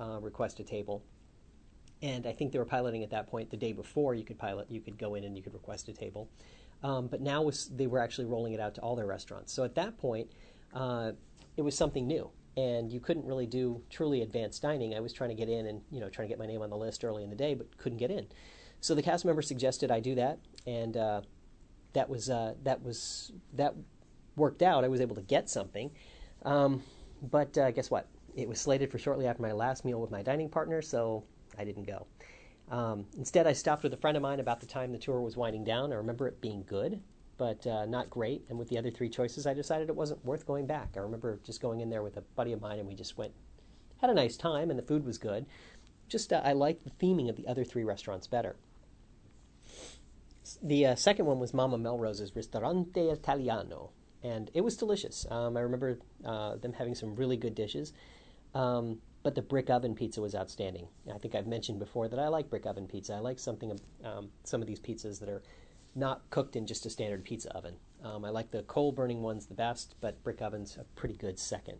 uh, 0.00 0.18
request 0.20 0.60
a 0.60 0.64
table. 0.64 1.02
And 2.02 2.26
I 2.26 2.32
think 2.32 2.52
they 2.52 2.58
were 2.58 2.64
piloting 2.64 3.02
at 3.02 3.10
that 3.10 3.26
point 3.26 3.50
the 3.50 3.56
day 3.56 3.72
before 3.72 4.14
you 4.14 4.24
could 4.24 4.38
pilot, 4.38 4.70
you 4.70 4.80
could 4.80 4.98
go 4.98 5.14
in 5.14 5.24
and 5.24 5.36
you 5.36 5.42
could 5.42 5.54
request 5.54 5.88
a 5.88 5.92
table. 5.92 6.28
Um, 6.82 7.06
but 7.06 7.20
now 7.20 7.42
was, 7.42 7.70
they 7.74 7.86
were 7.86 7.98
actually 7.98 8.26
rolling 8.26 8.52
it 8.52 8.60
out 8.60 8.74
to 8.76 8.80
all 8.82 8.96
their 8.96 9.06
restaurants. 9.06 9.52
So 9.52 9.64
at 9.64 9.74
that 9.76 9.98
point, 9.98 10.30
uh, 10.74 11.12
it 11.56 11.62
was 11.62 11.74
something 11.74 12.06
new 12.06 12.30
and 12.56 12.90
you 12.90 13.00
couldn't 13.00 13.26
really 13.26 13.46
do 13.46 13.82
truly 13.90 14.22
advanced 14.22 14.62
dining. 14.62 14.94
I 14.94 15.00
was 15.00 15.12
trying 15.12 15.30
to 15.30 15.36
get 15.36 15.48
in 15.48 15.66
and 15.66 15.82
you 15.90 16.00
know 16.00 16.08
trying 16.08 16.28
to 16.28 16.32
get 16.32 16.38
my 16.38 16.46
name 16.46 16.62
on 16.62 16.70
the 16.70 16.76
list 16.76 17.04
early 17.04 17.22
in 17.22 17.30
the 17.30 17.36
day, 17.36 17.54
but 17.54 17.76
couldn't 17.78 17.98
get 17.98 18.10
in. 18.10 18.26
So 18.80 18.94
the 18.94 19.02
cast 19.02 19.24
member 19.24 19.42
suggested 19.42 19.90
I 19.90 20.00
do 20.00 20.14
that, 20.16 20.38
and 20.66 20.96
uh, 20.96 21.20
that 21.92 22.08
was 22.08 22.30
uh, 22.30 22.54
that 22.62 22.82
was 22.82 23.32
that 23.54 23.74
worked 24.36 24.62
out. 24.62 24.84
I 24.84 24.88
was 24.88 25.00
able 25.00 25.16
to 25.16 25.22
get 25.22 25.48
something, 25.48 25.90
um, 26.44 26.82
but 27.22 27.56
uh, 27.58 27.70
guess 27.70 27.90
what? 27.90 28.08
It 28.34 28.48
was 28.48 28.60
slated 28.60 28.90
for 28.90 28.98
shortly 28.98 29.26
after 29.26 29.42
my 29.42 29.52
last 29.52 29.84
meal 29.84 30.00
with 30.00 30.10
my 30.10 30.22
dining 30.22 30.50
partner, 30.50 30.82
so 30.82 31.24
I 31.58 31.64
didn't 31.64 31.84
go. 31.84 32.06
Um, 32.70 33.06
instead, 33.16 33.46
I 33.46 33.52
stopped 33.52 33.82
with 33.82 33.94
a 33.94 33.96
friend 33.96 34.16
of 34.16 34.22
mine 34.22 34.40
about 34.40 34.60
the 34.60 34.66
time 34.66 34.92
the 34.92 34.98
tour 34.98 35.20
was 35.20 35.36
winding 35.36 35.64
down. 35.64 35.92
I 35.92 35.96
remember 35.96 36.28
it 36.28 36.40
being 36.40 36.64
good, 36.66 37.00
but 37.38 37.66
uh, 37.66 37.86
not 37.86 38.10
great. 38.10 38.44
And 38.48 38.58
with 38.58 38.68
the 38.68 38.78
other 38.78 38.90
three 38.90 39.08
choices, 39.08 39.46
I 39.46 39.54
decided 39.54 39.88
it 39.88 39.96
wasn't 39.96 40.24
worth 40.24 40.46
going 40.46 40.66
back. 40.66 40.90
I 40.96 41.00
remember 41.00 41.40
just 41.44 41.60
going 41.60 41.80
in 41.80 41.90
there 41.90 42.02
with 42.02 42.16
a 42.16 42.22
buddy 42.22 42.52
of 42.52 42.60
mine, 42.60 42.78
and 42.78 42.88
we 42.88 42.94
just 42.94 43.16
went, 43.18 43.32
had 44.00 44.10
a 44.10 44.14
nice 44.14 44.36
time, 44.36 44.70
and 44.70 44.78
the 44.78 44.82
food 44.82 45.04
was 45.04 45.18
good. 45.18 45.46
Just 46.08 46.32
uh, 46.32 46.40
I 46.44 46.52
liked 46.52 46.84
the 46.84 46.90
theming 46.90 47.28
of 47.28 47.36
the 47.36 47.46
other 47.46 47.64
three 47.64 47.84
restaurants 47.84 48.26
better. 48.26 48.56
The 50.62 50.86
uh, 50.86 50.94
second 50.94 51.26
one 51.26 51.40
was 51.40 51.52
Mama 51.52 51.76
Melrose's 51.76 52.34
Ristorante 52.34 53.10
Italiano, 53.10 53.90
and 54.22 54.50
it 54.54 54.62
was 54.62 54.76
delicious. 54.76 55.26
Um, 55.30 55.56
I 55.56 55.60
remember 55.60 55.98
uh, 56.24 56.56
them 56.56 56.72
having 56.72 56.94
some 56.94 57.16
really 57.16 57.36
good 57.36 57.54
dishes. 57.54 57.92
Um, 58.54 59.00
but 59.26 59.34
the 59.34 59.42
brick 59.42 59.70
oven 59.70 59.96
pizza 59.96 60.20
was 60.20 60.36
outstanding. 60.36 60.86
I 61.12 61.18
think 61.18 61.34
I've 61.34 61.48
mentioned 61.48 61.80
before 61.80 62.06
that 62.08 62.20
I 62.20 62.28
like 62.28 62.48
brick 62.48 62.64
oven 62.64 62.86
pizza. 62.86 63.14
I 63.14 63.18
like 63.18 63.40
something 63.40 63.76
um, 64.04 64.28
some 64.44 64.60
of 64.60 64.68
these 64.68 64.78
pizzas 64.78 65.18
that 65.18 65.28
are 65.28 65.42
not 65.96 66.28
cooked 66.30 66.54
in 66.54 66.66
just 66.66 66.86
a 66.86 66.90
standard 66.90 67.24
pizza 67.24 67.50
oven. 67.56 67.74
Um, 68.04 68.24
I 68.24 68.30
like 68.30 68.50
the 68.50 68.62
coal 68.64 68.92
burning 68.92 69.22
ones 69.22 69.46
the 69.46 69.54
best, 69.54 69.96
but 70.00 70.22
brick 70.22 70.42
oven's 70.42 70.76
a 70.76 70.84
pretty 70.94 71.16
good 71.16 71.38
second. 71.38 71.78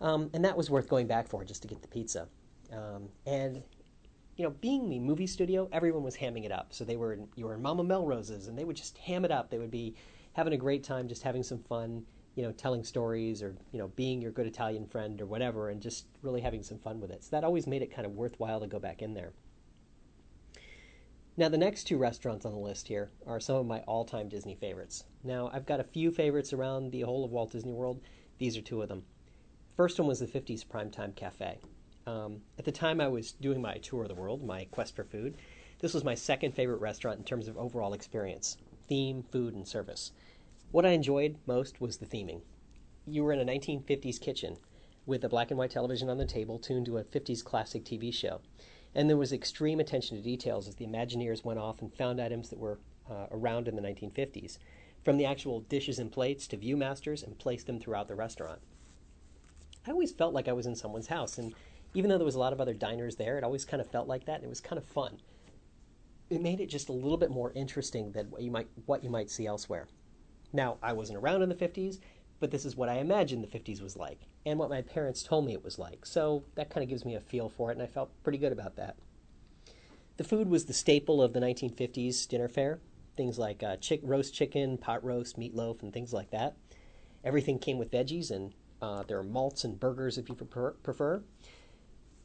Um, 0.00 0.30
and 0.34 0.44
that 0.44 0.56
was 0.56 0.68
worth 0.68 0.88
going 0.88 1.06
back 1.06 1.28
for 1.28 1.44
just 1.44 1.62
to 1.62 1.68
get 1.68 1.80
the 1.80 1.88
pizza. 1.88 2.28
Um, 2.72 3.08
and 3.26 3.62
you 4.36 4.44
know, 4.44 4.50
being 4.50 4.88
the 4.88 4.98
movie 4.98 5.26
studio, 5.26 5.68
everyone 5.72 6.02
was 6.02 6.16
hamming 6.16 6.44
it 6.44 6.52
up. 6.52 6.72
So 6.74 6.84
they 6.84 6.96
were 6.96 7.12
in, 7.12 7.28
you 7.36 7.46
were 7.46 7.54
in 7.54 7.62
Mama 7.62 7.84
Melrose's, 7.84 8.48
and 8.48 8.58
they 8.58 8.64
would 8.64 8.76
just 8.76 8.98
ham 8.98 9.24
it 9.24 9.30
up. 9.30 9.50
They 9.50 9.58
would 9.58 9.70
be 9.70 9.94
having 10.32 10.52
a 10.52 10.56
great 10.56 10.82
time, 10.82 11.08
just 11.08 11.22
having 11.22 11.42
some 11.42 11.62
fun. 11.62 12.04
you 12.34 12.42
know, 12.42 12.52
telling 12.52 12.82
stories 12.82 13.42
or, 13.42 13.54
you 13.72 13.78
know, 13.78 13.88
being 13.88 14.22
your 14.22 14.32
good 14.32 14.46
Italian 14.46 14.86
friend 14.86 15.20
or 15.20 15.26
whatever 15.26 15.68
and 15.68 15.82
just 15.82 16.06
really 16.22 16.40
having 16.40 16.62
some 16.62 16.78
fun 16.78 16.98
with 16.98 17.10
it. 17.10 17.22
So 17.22 17.28
that 17.32 17.44
always 17.44 17.66
made 17.66 17.82
it 17.82 17.94
kind 17.94 18.06
of 18.06 18.12
worthwhile 18.12 18.60
to 18.60 18.66
go 18.66 18.78
back 18.78 19.02
in 19.02 19.12
there. 19.12 19.32
Now, 21.34 21.48
the 21.48 21.56
next 21.56 21.84
two 21.84 21.96
restaurants 21.96 22.44
on 22.44 22.52
the 22.52 22.58
list 22.58 22.88
here 22.88 23.10
are 23.26 23.40
some 23.40 23.56
of 23.56 23.66
my 23.66 23.80
all 23.80 24.04
time 24.04 24.28
Disney 24.28 24.54
favorites. 24.54 25.04
Now, 25.24 25.50
I've 25.50 25.64
got 25.64 25.80
a 25.80 25.84
few 25.84 26.10
favorites 26.10 26.52
around 26.52 26.90
the 26.90 27.00
whole 27.00 27.24
of 27.24 27.30
Walt 27.30 27.52
Disney 27.52 27.72
World. 27.72 28.02
These 28.36 28.58
are 28.58 28.62
two 28.62 28.82
of 28.82 28.90
them. 28.90 29.04
First 29.74 29.98
one 29.98 30.06
was 30.06 30.20
the 30.20 30.26
50s 30.26 30.66
Primetime 30.66 31.16
Cafe. 31.16 31.58
Um, 32.06 32.42
at 32.58 32.66
the 32.66 32.72
time 32.72 33.00
I 33.00 33.08
was 33.08 33.32
doing 33.32 33.62
my 33.62 33.78
tour 33.78 34.02
of 34.02 34.08
the 34.08 34.14
world, 34.14 34.44
my 34.44 34.66
quest 34.70 34.94
for 34.94 35.04
food, 35.04 35.38
this 35.78 35.94
was 35.94 36.04
my 36.04 36.14
second 36.14 36.52
favorite 36.52 36.82
restaurant 36.82 37.18
in 37.18 37.24
terms 37.24 37.48
of 37.48 37.56
overall 37.56 37.94
experience 37.94 38.58
theme, 38.86 39.22
food, 39.22 39.54
and 39.54 39.66
service. 39.66 40.12
What 40.70 40.84
I 40.84 40.90
enjoyed 40.90 41.38
most 41.46 41.80
was 41.80 41.96
the 41.96 42.04
theming. 42.04 42.42
You 43.06 43.24
were 43.24 43.32
in 43.32 43.40
a 43.40 43.50
1950s 43.50 44.20
kitchen 44.20 44.58
with 45.06 45.24
a 45.24 45.30
black 45.30 45.50
and 45.50 45.56
white 45.56 45.70
television 45.70 46.10
on 46.10 46.18
the 46.18 46.26
table 46.26 46.58
tuned 46.58 46.86
to 46.86 46.98
a 46.98 47.04
50s 47.04 47.42
classic 47.42 47.84
TV 47.84 48.12
show. 48.12 48.42
And 48.94 49.08
there 49.08 49.16
was 49.16 49.32
extreme 49.32 49.80
attention 49.80 50.16
to 50.16 50.22
details 50.22 50.68
as 50.68 50.74
the 50.74 50.86
Imagineers 50.86 51.44
went 51.44 51.58
off 51.58 51.80
and 51.80 51.92
found 51.92 52.20
items 52.20 52.50
that 52.50 52.58
were 52.58 52.78
uh, 53.10 53.26
around 53.30 53.68
in 53.68 53.76
the 53.76 53.82
1950s, 53.82 54.58
from 55.02 55.16
the 55.16 55.24
actual 55.24 55.60
dishes 55.60 55.98
and 55.98 56.12
plates 56.12 56.46
to 56.48 56.56
viewmasters 56.56 57.24
and 57.24 57.38
placed 57.38 57.66
them 57.66 57.80
throughout 57.80 58.08
the 58.08 58.14
restaurant. 58.14 58.60
I 59.86 59.90
always 59.90 60.12
felt 60.12 60.34
like 60.34 60.48
I 60.48 60.52
was 60.52 60.66
in 60.66 60.76
someone's 60.76 61.08
house, 61.08 61.38
and 61.38 61.54
even 61.94 62.08
though 62.08 62.18
there 62.18 62.24
was 62.24 62.36
a 62.36 62.40
lot 62.40 62.52
of 62.52 62.60
other 62.60 62.74
diners 62.74 63.16
there, 63.16 63.36
it 63.36 63.44
always 63.44 63.64
kind 63.64 63.80
of 63.80 63.90
felt 63.90 64.08
like 64.08 64.26
that, 64.26 64.36
and 64.36 64.44
it 64.44 64.48
was 64.48 64.60
kind 64.60 64.78
of 64.78 64.84
fun. 64.84 65.18
It 66.30 66.40
made 66.40 66.60
it 66.60 66.66
just 66.66 66.88
a 66.88 66.92
little 66.92 67.18
bit 67.18 67.30
more 67.30 67.52
interesting 67.52 68.12
than 68.12 68.30
what 68.30 68.42
you 68.42 68.50
might 68.50 68.68
what 68.86 69.04
you 69.04 69.10
might 69.10 69.30
see 69.30 69.46
elsewhere. 69.46 69.88
Now, 70.52 70.78
I 70.82 70.92
wasn't 70.92 71.18
around 71.18 71.42
in 71.42 71.48
the 71.48 71.54
50s, 71.54 71.98
but 72.42 72.50
this 72.50 72.64
is 72.64 72.74
what 72.74 72.88
I 72.88 72.94
imagined 72.94 73.44
the 73.44 73.58
50s 73.58 73.80
was 73.80 73.96
like, 73.96 74.18
and 74.44 74.58
what 74.58 74.68
my 74.68 74.82
parents 74.82 75.22
told 75.22 75.46
me 75.46 75.52
it 75.52 75.62
was 75.62 75.78
like. 75.78 76.04
So 76.04 76.42
that 76.56 76.70
kind 76.70 76.82
of 76.82 76.90
gives 76.90 77.04
me 77.04 77.14
a 77.14 77.20
feel 77.20 77.48
for 77.48 77.70
it, 77.70 77.74
and 77.74 77.82
I 77.82 77.86
felt 77.86 78.10
pretty 78.24 78.36
good 78.36 78.50
about 78.50 78.74
that. 78.74 78.96
The 80.16 80.24
food 80.24 80.50
was 80.50 80.64
the 80.64 80.72
staple 80.72 81.22
of 81.22 81.34
the 81.34 81.38
1950s 81.38 82.26
dinner 82.26 82.48
fare. 82.48 82.80
Things 83.16 83.38
like 83.38 83.62
uh, 83.62 83.76
chick, 83.76 84.00
roast 84.02 84.34
chicken, 84.34 84.76
pot 84.76 85.04
roast, 85.04 85.38
meatloaf, 85.38 85.82
and 85.82 85.92
things 85.92 86.12
like 86.12 86.32
that. 86.32 86.56
Everything 87.22 87.60
came 87.60 87.78
with 87.78 87.92
veggies, 87.92 88.32
and 88.32 88.54
uh, 88.82 89.04
there 89.04 89.18
are 89.18 89.22
malts 89.22 89.62
and 89.62 89.78
burgers 89.78 90.18
if 90.18 90.28
you 90.28 90.34
prefer. 90.34 91.22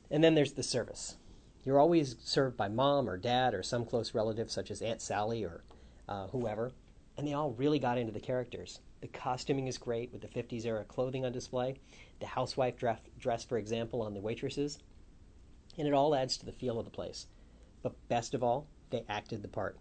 And 0.09 0.23
then 0.23 0.33
there's 0.33 0.53
the 0.53 0.63
service. 0.63 1.17
You're 1.63 1.79
always 1.79 2.15
served 2.23 2.57
by 2.57 2.69
mom 2.69 3.07
or 3.07 3.17
dad 3.17 3.53
or 3.53 3.61
some 3.61 3.85
close 3.85 4.15
relative, 4.15 4.49
such 4.49 4.71
as 4.71 4.81
Aunt 4.81 4.99
Sally 4.99 5.43
or 5.43 5.63
uh, 6.09 6.25
whoever, 6.29 6.71
and 7.15 7.27
they 7.27 7.33
all 7.33 7.51
really 7.51 7.77
got 7.77 7.99
into 7.99 8.11
the 8.11 8.19
characters. 8.19 8.79
The 9.01 9.07
costuming 9.07 9.67
is 9.67 9.77
great 9.77 10.11
with 10.11 10.21
the 10.21 10.27
50s 10.27 10.65
era 10.65 10.83
clothing 10.83 11.23
on 11.23 11.31
display, 11.31 11.75
the 12.19 12.25
housewife 12.25 12.77
dress, 12.77 12.99
dress, 13.19 13.43
for 13.43 13.57
example, 13.57 14.01
on 14.01 14.13
the 14.13 14.19
waitresses, 14.19 14.79
and 15.77 15.87
it 15.87 15.93
all 15.93 16.15
adds 16.15 16.37
to 16.37 16.45
the 16.45 16.51
feel 16.51 16.79
of 16.79 16.85
the 16.85 16.91
place. 16.91 17.27
But 17.83 17.95
best 18.07 18.33
of 18.33 18.43
all, 18.43 18.67
they 18.89 19.05
acted 19.07 19.43
the 19.43 19.47
part. 19.47 19.77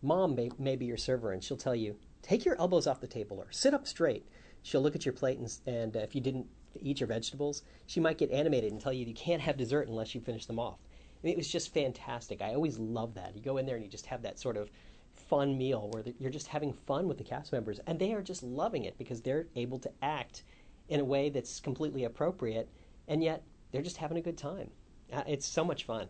Mom 0.00 0.34
may, 0.34 0.50
may 0.58 0.76
be 0.76 0.86
your 0.86 0.96
server, 0.96 1.32
and 1.32 1.44
she'll 1.44 1.56
tell 1.56 1.74
you, 1.74 1.98
take 2.22 2.44
your 2.44 2.58
elbows 2.58 2.86
off 2.86 3.00
the 3.00 3.06
table 3.06 3.38
or 3.38 3.52
sit 3.52 3.74
up 3.74 3.86
straight. 3.86 4.26
She'll 4.62 4.80
look 4.80 4.96
at 4.96 5.04
your 5.04 5.12
plate, 5.12 5.38
and, 5.38 5.52
and 5.66 5.96
uh, 5.96 6.00
if 6.00 6.14
you 6.14 6.20
didn't 6.20 6.46
eat 6.80 7.00
your 7.00 7.06
vegetables, 7.06 7.62
she 7.86 8.00
might 8.00 8.18
get 8.18 8.30
animated 8.30 8.72
and 8.72 8.80
tell 8.80 8.92
you 8.92 9.04
you 9.04 9.14
can't 9.14 9.42
have 9.42 9.56
dessert 9.56 9.88
unless 9.88 10.14
you 10.14 10.20
finish 10.20 10.46
them 10.46 10.58
off. 10.58 10.78
It 11.22 11.36
was 11.36 11.50
just 11.50 11.74
fantastic. 11.74 12.40
I 12.40 12.54
always 12.54 12.78
love 12.78 13.14
that. 13.14 13.34
You 13.34 13.42
go 13.42 13.56
in 13.56 13.66
there 13.66 13.76
and 13.76 13.84
you 13.84 13.90
just 13.90 14.06
have 14.06 14.22
that 14.22 14.38
sort 14.38 14.56
of 14.56 14.70
fun 15.16 15.56
meal 15.56 15.90
where 15.92 16.04
you're 16.18 16.30
just 16.30 16.46
having 16.46 16.72
fun 16.72 17.08
with 17.08 17.18
the 17.18 17.24
cast 17.24 17.52
members, 17.52 17.80
and 17.86 17.98
they 17.98 18.12
are 18.12 18.22
just 18.22 18.42
loving 18.42 18.84
it 18.84 18.96
because 18.98 19.20
they're 19.20 19.46
able 19.56 19.78
to 19.80 19.90
act 20.02 20.44
in 20.88 21.00
a 21.00 21.04
way 21.04 21.28
that's 21.28 21.60
completely 21.60 22.04
appropriate, 22.04 22.68
and 23.08 23.22
yet 23.22 23.42
they're 23.72 23.82
just 23.82 23.96
having 23.96 24.18
a 24.18 24.22
good 24.22 24.38
time. 24.38 24.70
Uh, 25.12 25.22
it's 25.26 25.46
so 25.46 25.64
much 25.64 25.84
fun. 25.84 26.08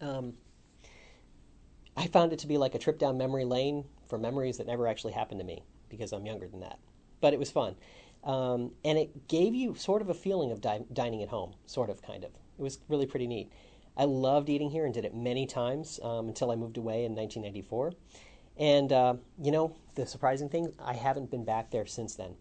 Um, 0.00 0.34
I 1.96 2.06
found 2.06 2.32
it 2.32 2.38
to 2.40 2.46
be 2.46 2.58
like 2.58 2.74
a 2.74 2.78
trip 2.78 2.98
down 2.98 3.18
memory 3.18 3.44
lane 3.44 3.84
for 4.08 4.18
memories 4.18 4.58
that 4.58 4.66
never 4.66 4.86
actually 4.86 5.12
happened 5.12 5.40
to 5.40 5.46
me 5.46 5.62
because 5.88 6.12
I'm 6.12 6.26
younger 6.26 6.48
than 6.48 6.60
that. 6.60 6.78
But 7.20 7.34
it 7.34 7.38
was 7.38 7.50
fun. 7.50 7.76
Um, 8.24 8.72
and 8.84 8.98
it 8.98 9.28
gave 9.28 9.54
you 9.54 9.74
sort 9.74 10.00
of 10.00 10.08
a 10.08 10.14
feeling 10.14 10.52
of 10.52 10.60
di- 10.60 10.84
dining 10.92 11.22
at 11.22 11.28
home, 11.28 11.54
sort 11.66 11.90
of, 11.90 12.02
kind 12.02 12.24
of. 12.24 12.30
It 12.30 12.62
was 12.62 12.78
really 12.88 13.06
pretty 13.06 13.26
neat. 13.26 13.52
I 13.96 14.04
loved 14.04 14.48
eating 14.48 14.70
here 14.70 14.84
and 14.84 14.94
did 14.94 15.04
it 15.04 15.14
many 15.14 15.46
times 15.46 16.00
um, 16.02 16.28
until 16.28 16.50
I 16.50 16.56
moved 16.56 16.76
away 16.76 17.04
in 17.04 17.14
1994. 17.14 17.92
And, 18.58 18.92
uh, 18.92 19.14
you 19.40 19.50
know, 19.50 19.76
the 19.94 20.06
surprising 20.06 20.48
thing, 20.48 20.72
I 20.78 20.94
haven't 20.94 21.30
been 21.30 21.44
back 21.44 21.70
there 21.70 21.86
since 21.86 22.14
then. 22.14 22.34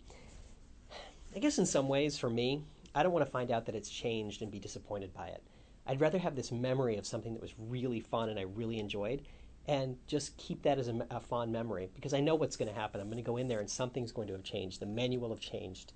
I 1.36 1.40
guess 1.40 1.58
in 1.58 1.66
some 1.66 1.88
ways, 1.88 2.18
for 2.18 2.30
me, 2.30 2.64
I 2.94 3.04
don't 3.04 3.14
want 3.14 3.26
to 3.26 3.32
find 3.32 3.52
out 3.52 3.66
that 3.66 3.76
it's 3.76 3.90
changed 3.90 4.42
and 4.42 4.52
be 4.52 4.60
disappointed 4.60 5.14
by 5.14 5.28
it. 5.28 5.44
I'd 5.88 6.02
rather 6.02 6.20
have 6.20 6.36
this 6.36 6.52
memory 6.52 6.98
of 6.98 7.06
something 7.06 7.34
that 7.34 7.42
was 7.42 7.54
really 7.58 8.00
fun 8.00 8.30
and 8.30 8.40
I 8.40 8.44
really 8.44 8.80
enjoyed 8.80 9.24
and 9.68 9.98
just 10.08 10.36
keep 10.38 10.64
that 10.64 10.80
as 10.80 10.88
a, 10.88 11.06
a 11.12 11.20
fond 11.20 11.52
memory 11.52 11.90
because 11.96 12.14
I 12.14 12.20
know 12.20 12.36
what's 12.36 12.56
going 12.56 12.68
to 12.68 12.80
happen. 12.80 13.00
I'm 13.00 13.08
going 13.08 13.18
to 13.18 13.24
go 13.24 13.38
in 13.38 13.48
there 13.48 13.60
and 13.60 13.70
something's 13.70 14.12
going 14.12 14.28
to 14.28 14.34
have 14.34 14.44
changed. 14.44 14.80
The 14.80 14.86
menu 14.86 15.20
will 15.20 15.30
have 15.30 15.40
changed. 15.40 15.94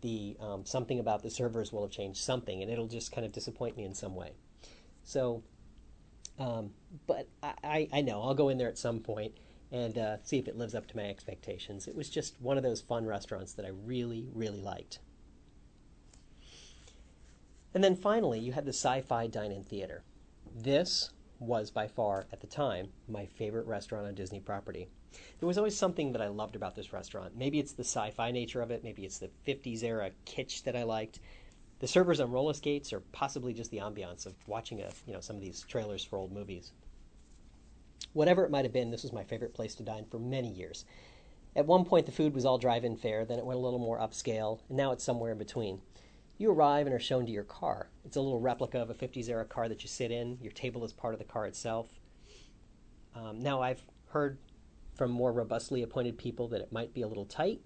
The 0.00 0.36
um, 0.40 0.64
something 0.64 1.00
about 1.00 1.22
the 1.22 1.30
servers 1.30 1.72
will 1.72 1.82
have 1.82 1.90
changed 1.90 2.20
something, 2.20 2.62
and 2.62 2.70
it'll 2.70 2.86
just 2.86 3.10
kind 3.10 3.26
of 3.26 3.32
disappoint 3.32 3.76
me 3.76 3.82
in 3.82 3.94
some 3.94 4.14
way. 4.14 4.30
So, 5.08 5.42
um, 6.38 6.68
but 7.06 7.28
I, 7.42 7.88
I 7.90 8.02
know 8.02 8.20
I'll 8.20 8.34
go 8.34 8.50
in 8.50 8.58
there 8.58 8.68
at 8.68 8.76
some 8.76 9.00
point 9.00 9.32
and 9.72 9.96
uh, 9.96 10.16
see 10.22 10.38
if 10.38 10.46
it 10.46 10.58
lives 10.58 10.74
up 10.74 10.86
to 10.88 10.96
my 10.98 11.04
expectations. 11.04 11.88
It 11.88 11.96
was 11.96 12.10
just 12.10 12.38
one 12.42 12.58
of 12.58 12.62
those 12.62 12.82
fun 12.82 13.06
restaurants 13.06 13.54
that 13.54 13.64
I 13.64 13.70
really, 13.70 14.28
really 14.34 14.60
liked. 14.60 14.98
And 17.72 17.82
then 17.82 17.96
finally, 17.96 18.38
you 18.38 18.52
had 18.52 18.66
the 18.66 18.74
Sci 18.74 19.00
Fi 19.00 19.26
Dine 19.28 19.50
In 19.50 19.64
Theater. 19.64 20.02
This 20.54 21.10
was 21.38 21.70
by 21.70 21.88
far, 21.88 22.26
at 22.30 22.42
the 22.42 22.46
time, 22.46 22.88
my 23.08 23.24
favorite 23.24 23.66
restaurant 23.66 24.06
on 24.06 24.14
Disney 24.14 24.40
property. 24.40 24.88
There 25.40 25.46
was 25.46 25.56
always 25.56 25.76
something 25.76 26.12
that 26.12 26.20
I 26.20 26.28
loved 26.28 26.54
about 26.54 26.74
this 26.74 26.92
restaurant. 26.92 27.34
Maybe 27.34 27.58
it's 27.58 27.72
the 27.72 27.84
sci 27.84 28.10
fi 28.10 28.30
nature 28.30 28.60
of 28.60 28.70
it, 28.70 28.84
maybe 28.84 29.06
it's 29.06 29.18
the 29.18 29.30
50s 29.46 29.82
era 29.82 30.10
kitsch 30.26 30.64
that 30.64 30.76
I 30.76 30.82
liked. 30.82 31.20
The 31.80 31.86
servers 31.86 32.20
on 32.20 32.32
roller 32.32 32.54
skates, 32.54 32.92
or 32.92 33.00
possibly 33.12 33.52
just 33.52 33.70
the 33.70 33.78
ambiance 33.78 34.26
of 34.26 34.34
watching 34.46 34.80
a, 34.80 34.90
you 35.06 35.12
know, 35.12 35.20
some 35.20 35.36
of 35.36 35.42
these 35.42 35.64
trailers 35.68 36.04
for 36.04 36.18
old 36.18 36.32
movies. 36.32 36.72
Whatever 38.12 38.44
it 38.44 38.50
might 38.50 38.64
have 38.64 38.72
been, 38.72 38.90
this 38.90 39.02
was 39.02 39.12
my 39.12 39.22
favorite 39.22 39.54
place 39.54 39.74
to 39.76 39.82
dine 39.82 40.04
for 40.10 40.18
many 40.18 40.48
years. 40.48 40.84
At 41.54 41.66
one 41.66 41.84
point, 41.84 42.06
the 42.06 42.12
food 42.12 42.34
was 42.34 42.44
all 42.44 42.58
drive 42.58 42.84
in 42.84 42.96
fare, 42.96 43.24
then 43.24 43.38
it 43.38 43.46
went 43.46 43.58
a 43.58 43.62
little 43.62 43.78
more 43.78 43.98
upscale, 43.98 44.60
and 44.68 44.76
now 44.76 44.92
it's 44.92 45.04
somewhere 45.04 45.32
in 45.32 45.38
between. 45.38 45.80
You 46.36 46.50
arrive 46.50 46.86
and 46.86 46.94
are 46.94 47.00
shown 47.00 47.26
to 47.26 47.32
your 47.32 47.44
car. 47.44 47.88
It's 48.04 48.16
a 48.16 48.20
little 48.20 48.40
replica 48.40 48.78
of 48.78 48.90
a 48.90 48.94
50s 48.94 49.28
era 49.28 49.44
car 49.44 49.68
that 49.68 49.82
you 49.82 49.88
sit 49.88 50.10
in. 50.10 50.38
Your 50.40 50.52
table 50.52 50.84
is 50.84 50.92
part 50.92 51.14
of 51.14 51.18
the 51.18 51.24
car 51.24 51.46
itself. 51.46 51.88
Um, 53.14 53.40
now, 53.40 53.60
I've 53.60 53.82
heard 54.10 54.38
from 54.94 55.10
more 55.10 55.32
robustly 55.32 55.82
appointed 55.82 56.18
people 56.18 56.48
that 56.48 56.60
it 56.60 56.72
might 56.72 56.94
be 56.94 57.02
a 57.02 57.08
little 57.08 57.24
tight, 57.24 57.60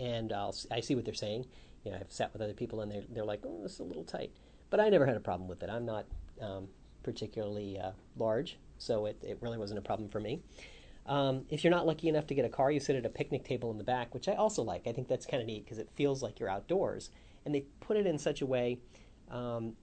and 0.00 0.32
I'll, 0.32 0.54
I 0.70 0.80
see 0.80 0.94
what 0.94 1.04
they're 1.04 1.14
saying. 1.14 1.46
You 1.84 1.92
know, 1.92 1.98
I've 2.00 2.12
sat 2.12 2.32
with 2.32 2.42
other 2.42 2.54
people 2.54 2.80
and 2.80 2.90
they're, 2.90 3.04
they're 3.08 3.24
like, 3.24 3.40
oh, 3.44 3.62
this 3.62 3.74
is 3.74 3.80
a 3.80 3.84
little 3.84 4.04
tight. 4.04 4.32
But 4.70 4.80
I 4.80 4.88
never 4.88 5.06
had 5.06 5.16
a 5.16 5.20
problem 5.20 5.48
with 5.48 5.62
it. 5.62 5.70
I'm 5.70 5.86
not 5.86 6.06
um, 6.40 6.68
particularly 7.02 7.78
uh, 7.78 7.92
large, 8.16 8.58
so 8.78 9.06
it, 9.06 9.18
it 9.22 9.38
really 9.40 9.58
wasn't 9.58 9.78
a 9.78 9.82
problem 9.82 10.08
for 10.08 10.20
me. 10.20 10.40
Um, 11.06 11.46
if 11.48 11.64
you're 11.64 11.70
not 11.70 11.86
lucky 11.86 12.08
enough 12.08 12.26
to 12.26 12.34
get 12.34 12.44
a 12.44 12.50
car, 12.50 12.70
you 12.70 12.80
sit 12.80 12.94
at 12.94 13.06
a 13.06 13.08
picnic 13.08 13.44
table 13.44 13.70
in 13.70 13.78
the 13.78 13.84
back, 13.84 14.12
which 14.12 14.28
I 14.28 14.34
also 14.34 14.62
like. 14.62 14.86
I 14.86 14.92
think 14.92 15.08
that's 15.08 15.24
kind 15.24 15.40
of 15.40 15.46
neat 15.46 15.64
because 15.64 15.78
it 15.78 15.88
feels 15.94 16.22
like 16.22 16.38
you're 16.38 16.50
outdoors 16.50 17.10
and 17.46 17.54
they 17.54 17.64
put 17.80 17.96
it 17.96 18.06
in 18.06 18.18
such 18.18 18.42
a 18.42 18.46
way. 18.46 18.78
Um, 19.30 19.74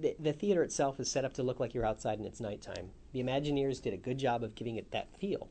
the, 0.00 0.14
the, 0.20 0.32
theater 0.32 0.62
itself 0.62 1.00
is 1.00 1.10
set 1.10 1.24
up 1.24 1.34
to 1.34 1.42
look 1.42 1.58
like 1.58 1.74
you're 1.74 1.84
outside 1.84 2.18
and 2.18 2.26
it's 2.26 2.40
nighttime. 2.40 2.90
The 3.12 3.20
Imagineers 3.20 3.82
did 3.82 3.92
a 3.92 3.96
good 3.96 4.18
job 4.18 4.44
of 4.44 4.54
giving 4.54 4.76
it 4.76 4.92
that 4.92 5.08
feel. 5.18 5.48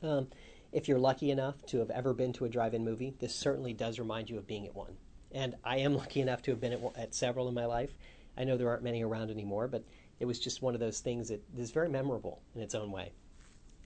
Um, 0.00 0.28
if 0.72 0.88
you're 0.88 0.98
lucky 0.98 1.30
enough 1.30 1.64
to 1.66 1.78
have 1.78 1.90
ever 1.90 2.14
been 2.14 2.32
to 2.34 2.44
a 2.44 2.48
drive-in 2.48 2.84
movie, 2.84 3.14
this 3.20 3.34
certainly 3.34 3.72
does 3.74 3.98
remind 3.98 4.30
you 4.30 4.38
of 4.38 4.46
being 4.46 4.66
at 4.66 4.74
one. 4.74 4.96
And 5.30 5.54
I 5.64 5.78
am 5.78 5.94
lucky 5.96 6.20
enough 6.20 6.42
to 6.42 6.50
have 6.50 6.60
been 6.60 6.72
at, 6.72 6.80
at 6.96 7.14
several 7.14 7.48
in 7.48 7.54
my 7.54 7.66
life. 7.66 7.90
I 8.36 8.44
know 8.44 8.56
there 8.56 8.70
aren't 8.70 8.82
many 8.82 9.04
around 9.04 9.30
anymore, 9.30 9.68
but 9.68 9.84
it 10.18 10.24
was 10.24 10.38
just 10.38 10.62
one 10.62 10.74
of 10.74 10.80
those 10.80 11.00
things 11.00 11.28
that 11.28 11.42
is 11.56 11.70
very 11.70 11.88
memorable 11.88 12.40
in 12.54 12.62
its 12.62 12.74
own 12.74 12.90
way. 12.90 13.12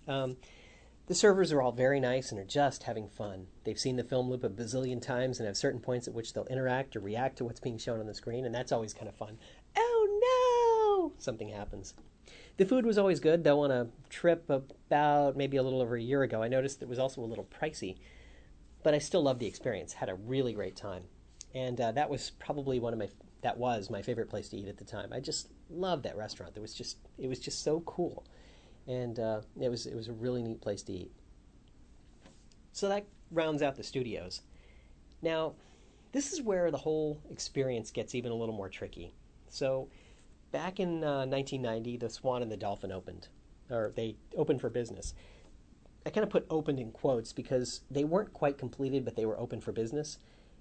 Um, 0.06 0.36
the 1.06 1.14
servers 1.14 1.52
are 1.52 1.62
all 1.62 1.72
very 1.72 2.00
nice 2.00 2.30
and 2.30 2.40
are 2.40 2.44
just 2.44 2.82
having 2.82 3.08
fun. 3.08 3.46
They've 3.64 3.78
seen 3.78 3.96
the 3.96 4.04
film 4.04 4.28
loop 4.28 4.44
a 4.44 4.48
bazillion 4.48 5.00
times 5.00 5.38
and 5.38 5.46
have 5.46 5.56
certain 5.56 5.80
points 5.80 6.08
at 6.08 6.14
which 6.14 6.32
they'll 6.32 6.46
interact 6.46 6.96
or 6.96 7.00
react 7.00 7.38
to 7.38 7.44
what's 7.44 7.60
being 7.60 7.78
shown 7.78 8.00
on 8.00 8.06
the 8.06 8.14
screen, 8.14 8.44
and 8.44 8.54
that's 8.54 8.72
always 8.72 8.92
kind 8.92 9.08
of 9.08 9.14
fun. 9.14 9.38
Oh 9.76 11.10
no! 11.10 11.12
Something 11.18 11.48
happens. 11.48 11.94
The 12.56 12.64
food 12.64 12.86
was 12.86 12.96
always 12.96 13.20
good, 13.20 13.44
though 13.44 13.60
on 13.60 13.70
a 13.70 13.88
trip 14.08 14.48
about 14.48 15.36
maybe 15.36 15.58
a 15.58 15.62
little 15.62 15.82
over 15.82 15.96
a 15.96 16.00
year 16.00 16.22
ago, 16.22 16.42
I 16.42 16.48
noticed 16.48 16.82
it 16.82 16.88
was 16.88 16.98
also 16.98 17.20
a 17.20 17.26
little 17.26 17.44
pricey. 17.44 17.96
But 18.82 18.94
I 18.94 18.98
still 18.98 19.22
loved 19.22 19.40
the 19.40 19.46
experience, 19.46 19.92
had 19.92 20.08
a 20.08 20.14
really 20.14 20.52
great 20.52 20.76
time. 20.76 21.02
And 21.54 21.80
uh, 21.80 21.92
that 21.92 22.08
was 22.08 22.30
probably 22.30 22.80
one 22.80 22.92
of 22.92 22.98
my 22.98 23.08
that 23.42 23.58
was 23.58 23.90
my 23.90 24.02
favorite 24.02 24.28
place 24.28 24.48
to 24.48 24.56
eat 24.56 24.68
at 24.68 24.78
the 24.78 24.84
time. 24.84 25.12
I 25.12 25.20
just 25.20 25.48
loved 25.70 26.04
that 26.04 26.16
restaurant. 26.16 26.52
It 26.56 26.60
was 26.60 26.74
just 26.74 26.98
it 27.18 27.28
was 27.28 27.38
just 27.38 27.62
so 27.62 27.80
cool 27.80 28.24
and 28.86 29.18
uh, 29.18 29.40
it 29.60 29.68
was 29.68 29.86
it 29.86 29.94
was 29.94 30.08
a 30.08 30.12
really 30.12 30.42
neat 30.42 30.60
place 30.60 30.82
to 30.84 30.92
eat. 30.92 31.12
So 32.72 32.88
that 32.88 33.06
rounds 33.30 33.62
out 33.62 33.76
the 33.76 33.82
studios. 33.82 34.42
Now, 35.22 35.54
this 36.12 36.32
is 36.32 36.42
where 36.42 36.70
the 36.70 36.78
whole 36.78 37.20
experience 37.30 37.90
gets 37.90 38.14
even 38.14 38.30
a 38.30 38.34
little 38.34 38.54
more 38.54 38.68
tricky. 38.68 39.12
So, 39.48 39.88
back 40.52 40.80
in 40.80 41.04
uh, 41.04 41.26
1990, 41.26 41.96
the 41.98 42.10
Swan 42.10 42.42
and 42.42 42.50
the 42.50 42.56
Dolphin 42.56 42.92
opened, 42.92 43.28
or 43.70 43.92
they 43.94 44.16
opened 44.36 44.60
for 44.60 44.70
business. 44.70 45.14
I 46.04 46.10
kind 46.10 46.24
of 46.24 46.30
put 46.30 46.46
opened 46.50 46.78
in 46.78 46.92
quotes 46.92 47.32
because 47.32 47.82
they 47.90 48.04
weren't 48.04 48.32
quite 48.32 48.58
completed, 48.58 49.04
but 49.04 49.16
they 49.16 49.26
were 49.26 49.38
open 49.38 49.60
for 49.60 49.72
business, 49.72 50.18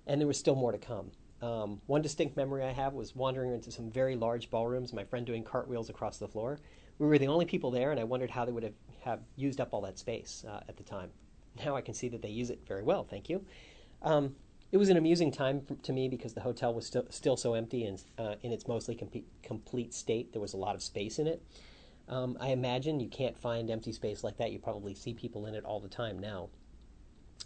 and 0.07 0.19
there 0.19 0.27
was 0.27 0.37
still 0.37 0.55
more 0.55 0.71
to 0.71 0.77
come. 0.77 1.11
Um, 1.41 1.81
one 1.85 2.01
distinct 2.01 2.35
memory 2.35 2.63
I 2.63 2.71
have 2.71 2.93
was 2.93 3.15
wandering 3.15 3.53
into 3.53 3.71
some 3.71 3.91
very 3.91 4.15
large 4.15 4.49
ballrooms, 4.49 4.93
my 4.93 5.03
friend 5.03 5.25
doing 5.25 5.43
cartwheels 5.43 5.89
across 5.89 6.17
the 6.17 6.27
floor. 6.27 6.59
We 6.97 7.07
were 7.07 7.19
the 7.19 7.27
only 7.27 7.45
people 7.45 7.71
there, 7.71 7.91
and 7.91 7.99
I 7.99 8.05
wondered 8.05 8.31
how 8.31 8.45
they 8.45 8.51
would 8.51 8.63
have, 8.63 8.73
have 9.03 9.19
used 9.35 9.61
up 9.61 9.73
all 9.73 9.81
that 9.81 9.99
space 9.99 10.45
uh, 10.47 10.61
at 10.67 10.77
the 10.77 10.83
time. 10.83 11.11
Now 11.63 11.75
I 11.75 11.81
can 11.81 11.93
see 11.93 12.09
that 12.09 12.21
they 12.21 12.29
use 12.29 12.49
it 12.49 12.61
very 12.67 12.83
well, 12.83 13.03
thank 13.03 13.29
you. 13.29 13.45
Um, 14.01 14.35
it 14.71 14.77
was 14.77 14.89
an 14.89 14.97
amusing 14.97 15.31
time 15.31 15.61
to 15.83 15.93
me 15.93 16.09
because 16.09 16.33
the 16.33 16.41
hotel 16.41 16.73
was 16.73 16.85
still, 16.85 17.05
still 17.09 17.37
so 17.37 17.53
empty 17.53 17.85
and 17.85 18.03
uh, 18.17 18.35
in 18.41 18.51
its 18.51 18.67
mostly 18.67 18.95
com- 18.95 19.23
complete 19.43 19.93
state. 19.93 20.33
There 20.33 20.41
was 20.41 20.53
a 20.53 20.57
lot 20.57 20.75
of 20.75 20.81
space 20.81 21.19
in 21.19 21.27
it. 21.27 21.41
Um, 22.07 22.37
I 22.39 22.49
imagine 22.49 22.99
you 22.99 23.09
can't 23.09 23.37
find 23.37 23.69
empty 23.69 23.91
space 23.91 24.23
like 24.23 24.37
that. 24.37 24.51
You 24.51 24.59
probably 24.59 24.93
see 24.93 25.13
people 25.13 25.45
in 25.45 25.55
it 25.55 25.63
all 25.65 25.79
the 25.79 25.87
time 25.87 26.19
now. 26.19 26.49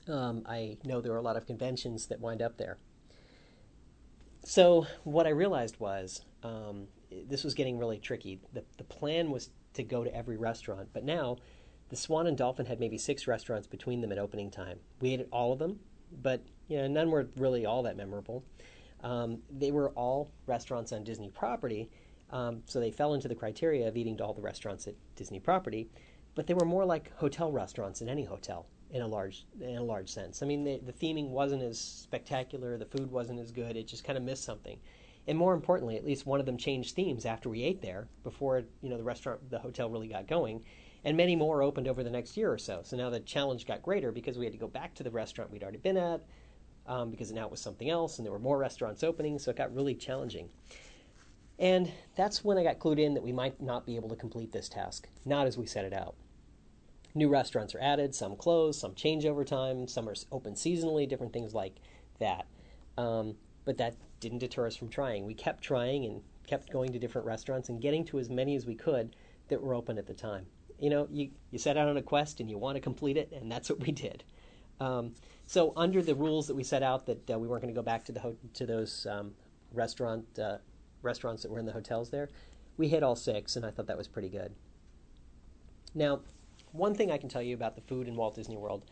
Um, 0.07 0.43
I 0.45 0.77
know 0.83 1.01
there 1.01 1.13
are 1.13 1.17
a 1.17 1.21
lot 1.21 1.37
of 1.37 1.45
conventions 1.45 2.07
that 2.07 2.19
wind 2.19 2.41
up 2.41 2.57
there. 2.57 2.77
So 4.43 4.87
what 5.03 5.27
I 5.27 5.31
realized 5.31 5.79
was 5.79 6.21
um, 6.43 6.87
this 7.27 7.43
was 7.43 7.53
getting 7.53 7.77
really 7.77 7.99
tricky. 7.99 8.39
The, 8.53 8.63
the 8.77 8.83
plan 8.83 9.29
was 9.31 9.49
to 9.73 9.83
go 9.83 10.03
to 10.03 10.15
every 10.15 10.37
restaurant, 10.37 10.89
but 10.93 11.03
now 11.03 11.37
the 11.89 11.95
Swan 11.95 12.27
and 12.27 12.37
Dolphin 12.37 12.65
had 12.65 12.79
maybe 12.79 12.97
six 12.97 13.27
restaurants 13.27 13.67
between 13.67 14.01
them 14.01 14.11
at 14.11 14.17
opening 14.17 14.51
time. 14.51 14.79
We 14.99 15.13
ate 15.13 15.19
at 15.21 15.27
all 15.31 15.53
of 15.53 15.59
them, 15.59 15.79
but 16.11 16.43
you 16.69 16.77
know, 16.77 16.87
none 16.87 17.11
were 17.11 17.27
really 17.35 17.65
all 17.65 17.83
that 17.83 17.97
memorable. 17.97 18.43
Um, 19.03 19.39
they 19.49 19.71
were 19.71 19.89
all 19.91 20.31
restaurants 20.45 20.91
on 20.91 21.03
Disney 21.03 21.29
property, 21.29 21.89
um, 22.31 22.61
so 22.65 22.79
they 22.79 22.91
fell 22.91 23.13
into 23.13 23.27
the 23.27 23.35
criteria 23.35 23.87
of 23.87 23.97
eating 23.97 24.15
to 24.17 24.25
all 24.25 24.33
the 24.33 24.41
restaurants 24.41 24.87
at 24.87 24.95
Disney 25.15 25.39
property, 25.39 25.89
but 26.35 26.47
they 26.47 26.53
were 26.53 26.65
more 26.65 26.85
like 26.85 27.15
hotel 27.17 27.51
restaurants 27.51 28.01
in 28.01 28.09
any 28.09 28.23
hotel 28.23 28.67
in 28.91 29.01
a 29.01 29.07
large 29.07 29.45
in 29.61 29.77
a 29.77 29.83
large 29.83 30.09
sense. 30.09 30.41
I 30.41 30.45
mean, 30.45 30.63
the, 30.63 30.79
the 30.85 30.93
theming 30.93 31.29
wasn't 31.29 31.63
as 31.63 31.79
spectacular, 31.79 32.77
the 32.77 32.85
food 32.85 33.11
wasn't 33.11 33.39
as 33.39 33.51
good. 33.51 33.75
It 33.77 33.87
just 33.87 34.03
kind 34.03 34.17
of 34.17 34.23
missed 34.23 34.43
something. 34.43 34.79
And 35.27 35.37
more 35.37 35.53
importantly, 35.53 35.95
at 35.95 36.05
least 36.05 36.25
one 36.25 36.39
of 36.39 36.45
them 36.45 36.57
changed 36.57 36.95
themes 36.95 37.25
after 37.25 37.49
we 37.49 37.61
ate 37.61 37.81
there, 37.81 38.07
before 38.23 38.63
you 38.81 38.89
know 38.89 38.97
the 38.97 39.03
restaurant, 39.03 39.49
the 39.49 39.59
hotel 39.59 39.89
really 39.89 40.07
got 40.07 40.27
going, 40.27 40.63
and 41.03 41.15
many 41.15 41.35
more 41.35 41.61
opened 41.61 41.87
over 41.87 42.03
the 42.03 42.09
next 42.09 42.35
year 42.35 42.51
or 42.51 42.57
so. 42.57 42.81
So 42.83 42.97
now 42.97 43.09
the 43.09 43.19
challenge 43.19 43.65
got 43.65 43.83
greater 43.83 44.11
because 44.11 44.37
we 44.37 44.45
had 44.45 44.53
to 44.53 44.59
go 44.59 44.67
back 44.67 44.95
to 44.95 45.03
the 45.03 45.11
restaurant 45.11 45.51
we'd 45.51 45.63
already 45.63 45.77
been 45.77 45.97
at, 45.97 46.21
um, 46.89 47.11
because 47.11 47.31
now 47.31 47.45
it 47.45 47.51
was 47.51 47.61
something 47.61 47.89
else, 47.89 48.17
and 48.17 48.25
there 48.25 48.33
were 48.33 48.39
more 48.39 48.57
restaurants 48.57 49.03
opening, 49.03 49.37
so 49.39 49.51
it 49.51 49.57
got 49.57 49.73
really 49.73 49.93
challenging. 49.93 50.49
And 51.59 51.91
that's 52.15 52.43
when 52.43 52.57
I 52.57 52.63
got 52.63 52.79
clued 52.79 52.99
in 52.99 53.13
that 53.13 53.23
we 53.23 53.31
might 53.31 53.61
not 53.61 53.85
be 53.85 53.95
able 53.95 54.09
to 54.09 54.15
complete 54.15 54.51
this 54.51 54.67
task, 54.67 55.07
not 55.23 55.45
as 55.45 55.57
we 55.57 55.67
set 55.67 55.85
it 55.85 55.93
out. 55.93 56.15
New 57.13 57.29
restaurants 57.29 57.75
are 57.75 57.81
added, 57.81 58.15
some 58.15 58.35
close, 58.35 58.79
some 58.79 58.95
change 58.95 59.25
over 59.25 59.43
time, 59.43 59.87
some 59.87 60.09
are 60.09 60.15
open 60.31 60.53
seasonally, 60.53 61.07
different 61.07 61.33
things 61.33 61.53
like 61.53 61.75
that. 62.19 62.47
Um, 62.97 63.35
but 63.65 63.77
that 63.77 63.95
didn't 64.19 64.39
deter 64.39 64.65
us 64.65 64.75
from 64.75 64.89
trying. 64.89 65.25
We 65.25 65.33
kept 65.33 65.63
trying 65.63 66.05
and 66.05 66.21
kept 66.47 66.71
going 66.71 66.91
to 66.93 66.99
different 66.99 67.27
restaurants 67.27 67.69
and 67.69 67.79
getting 67.79 68.03
to 68.05 68.19
as 68.19 68.29
many 68.29 68.55
as 68.55 68.65
we 68.65 68.73
could 68.73 69.15
that 69.49 69.61
were 69.61 69.75
open 69.75 69.97
at 69.99 70.07
the 70.07 70.13
time. 70.13 70.47
You 70.79 70.89
know, 70.89 71.07
you, 71.11 71.29
you 71.51 71.59
set 71.59 71.77
out 71.77 71.87
on 71.87 71.97
a 71.97 72.01
quest 72.01 72.39
and 72.39 72.49
you 72.49 72.57
want 72.57 72.77
to 72.77 72.81
complete 72.81 73.17
it, 73.17 73.31
and 73.31 73.51
that's 73.51 73.69
what 73.69 73.79
we 73.79 73.91
did. 73.91 74.23
Um, 74.79 75.13
so, 75.49 75.73
under 75.75 76.03
the 76.03 76.13
rules 76.13 76.45
that 76.45 76.53
we 76.53 76.63
set 76.63 76.83
out, 76.83 77.07
that 77.07 77.31
uh, 77.31 77.39
we 77.39 77.47
weren't 77.47 77.63
going 77.63 77.73
to 77.73 77.75
go 77.79 77.83
back 77.83 78.05
to 78.05 78.11
the 78.11 78.19
ho- 78.19 78.37
to 78.53 78.67
those 78.67 79.07
um, 79.07 79.33
restaurant 79.73 80.23
uh, 80.37 80.59
restaurants 81.01 81.41
that 81.41 81.49
were 81.49 81.57
in 81.57 81.65
the 81.65 81.71
hotels 81.71 82.11
there, 82.11 82.29
we 82.77 82.87
hit 82.87 83.01
all 83.01 83.15
six, 83.15 83.55
and 83.55 83.65
I 83.65 83.71
thought 83.71 83.87
that 83.87 83.97
was 83.97 84.07
pretty 84.07 84.29
good. 84.29 84.53
Now, 85.95 86.19
one 86.71 86.93
thing 86.93 87.11
I 87.11 87.17
can 87.17 87.29
tell 87.29 87.41
you 87.41 87.55
about 87.55 87.73
the 87.73 87.81
food 87.81 88.07
in 88.07 88.15
Walt 88.15 88.35
Disney 88.35 88.57
World 88.57 88.85